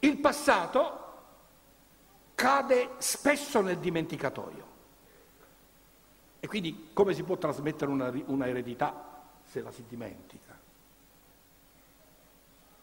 Il 0.00 0.18
passato 0.18 1.02
cade 2.34 2.90
spesso 2.98 3.60
nel 3.60 3.78
dimenticatoio. 3.78 4.72
E 6.40 6.46
quindi 6.46 6.90
come 6.92 7.14
si 7.14 7.22
può 7.22 7.36
trasmettere 7.38 7.90
una, 7.90 8.12
una 8.26 8.46
eredità 8.46 9.22
se 9.44 9.62
la 9.62 9.72
si 9.72 9.82
dimentica? 9.88 10.53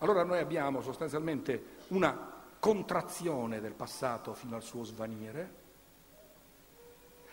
Allora 0.02 0.24
noi 0.24 0.40
abbiamo 0.40 0.82
sostanzialmente 0.82 1.78
una 1.90 2.30
contrazione 2.60 3.60
del 3.62 3.74
passato 3.74 4.34
fino 4.34 4.56
al 4.56 4.64
suo 4.64 4.84
svanire, 4.84 5.60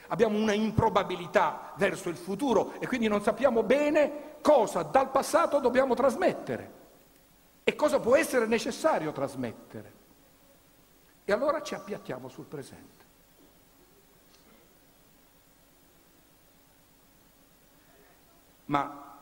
abbiamo 0.09 0.39
una 0.39 0.53
improbabilità 0.53 1.73
verso 1.77 2.11
il 2.11 2.17
futuro 2.17 2.75
e 2.79 2.87
quindi 2.87 3.09
non 3.09 3.23
sappiamo 3.23 3.63
bene 3.63 4.37
cosa 4.43 4.83
dal 4.83 5.11
passato 5.11 5.61
dobbiamo 5.61 5.95
trasmettere 5.95 6.77
e 7.65 7.75
cosa 7.75 8.01
può 8.01 8.17
essere 8.17 8.47
necessario 8.47 9.13
trasmettere. 9.13 9.93
E 11.25 11.33
allora 11.33 11.63
ci 11.63 11.75
appiattiamo 11.75 12.29
sul 12.29 12.47
presente. 12.47 13.05
Ma 18.67 19.17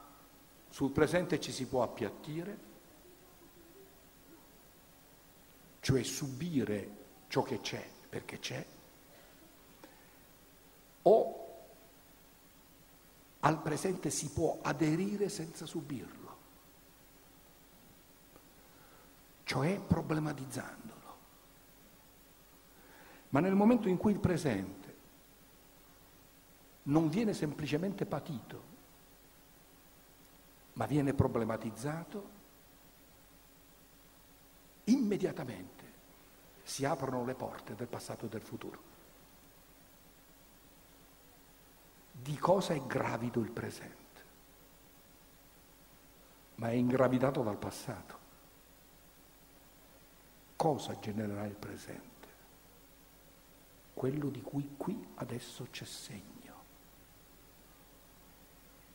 sul 0.68 0.90
presente 0.90 1.40
ci 1.40 1.52
si 1.52 1.66
può 1.66 1.82
appiattire, 1.82 2.74
cioè 5.86 6.02
subire 6.02 6.88
ciò 7.28 7.42
che 7.42 7.60
c'è 7.60 7.88
perché 8.08 8.40
c'è, 8.40 8.66
o 11.02 11.44
al 13.38 13.62
presente 13.62 14.10
si 14.10 14.30
può 14.30 14.58
aderire 14.62 15.28
senza 15.28 15.64
subirlo. 15.64 16.24
cioè 19.44 19.78
problematizzandolo. 19.78 21.16
Ma 23.28 23.38
nel 23.38 23.54
momento 23.54 23.88
in 23.88 23.96
cui 23.96 24.10
il 24.10 24.18
presente 24.18 24.96
non 26.84 27.08
viene 27.08 27.32
semplicemente 27.32 28.06
patito, 28.06 28.62
ma 30.72 30.86
viene 30.86 31.14
problematizzato, 31.14 32.30
immediatamente 34.86 35.75
si 36.66 36.84
aprono 36.84 37.24
le 37.24 37.34
porte 37.34 37.76
del 37.76 37.86
passato 37.86 38.26
e 38.26 38.28
del 38.28 38.42
futuro. 38.42 38.94
Di 42.10 42.36
cosa 42.38 42.74
è 42.74 42.80
gravido 42.84 43.40
il 43.40 43.52
presente? 43.52 43.94
Ma 46.56 46.70
è 46.70 46.72
ingravidato 46.72 47.42
dal 47.42 47.56
passato 47.56 48.24
cosa 50.56 50.98
genererà 50.98 51.44
il 51.44 51.54
presente? 51.54 52.04
Quello 53.94 54.28
di 54.28 54.42
cui 54.42 54.74
qui 54.76 55.06
adesso 55.14 55.68
c'è 55.70 55.84
segno. 55.84 56.24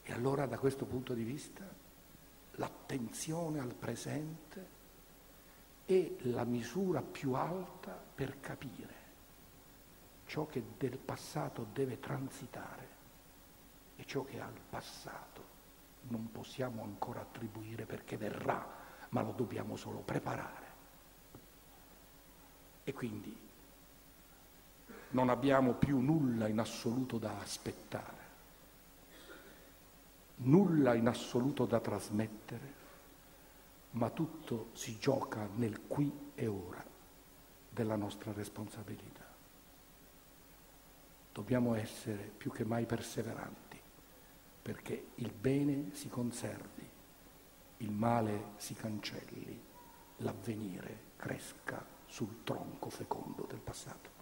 E 0.04 0.12
allora 0.12 0.46
da 0.46 0.58
questo 0.58 0.84
punto 0.84 1.14
di 1.14 1.24
vista 1.24 1.64
l'attenzione 2.56 3.60
al 3.60 3.74
presente 3.74 4.80
è 5.98 6.12
la 6.30 6.44
misura 6.44 7.02
più 7.02 7.34
alta 7.34 7.92
per 7.92 8.40
capire 8.40 9.00
ciò 10.32 10.48
che 10.48 10.64
del 10.78 10.98
passato 10.98 11.68
deve 11.74 12.00
transitare 12.00 12.88
e 13.98 14.06
ciò 14.06 14.24
che 14.24 14.40
al 14.40 14.58
passato 14.70 15.44
non 16.04 16.32
possiamo 16.32 16.84
ancora 16.84 17.20
attribuire 17.20 17.86
perché 17.86 18.16
verrà, 18.16 18.66
ma 19.10 19.22
lo 19.22 19.34
dobbiamo 19.34 19.76
solo 19.76 20.00
preparare. 20.00 20.70
E 22.86 22.94
quindi 22.94 23.38
non 25.10 25.28
abbiamo 25.28 25.74
più 25.74 26.00
nulla 26.00 26.48
in 26.48 26.60
assoluto 26.60 27.18
da 27.18 27.38
aspettare, 27.38 28.30
nulla 30.38 30.94
in 30.94 31.08
assoluto 31.08 31.66
da 31.66 31.82
trasmettere, 31.82 32.80
ma 33.92 34.10
tutto 34.10 34.70
si 34.74 34.98
gioca 34.98 35.48
nel 35.56 35.88
qui 35.88 36.32
e 36.36 36.48
ora 36.48 36.84
della 37.70 37.96
nostra 37.96 38.32
responsabilità. 38.32 39.26
Dobbiamo 41.32 41.76
essere 41.76 42.32
più 42.36 42.52
che 42.52 42.66
mai 42.66 42.86
perseveranti 42.86 43.80
perché 44.62 45.08
il 45.16 45.32
bene 45.32 45.90
si 45.94 46.08
conservi, 46.10 46.88
il 47.78 47.92
male 47.92 48.52
si 48.58 48.74
cancelli, 48.76 49.60
l'avvenire 50.18 51.10
cresca 51.16 51.84
sul 52.06 52.44
tronco 52.44 52.90
fecondo 52.90 53.46
del 53.50 53.60
passato. 53.60 54.21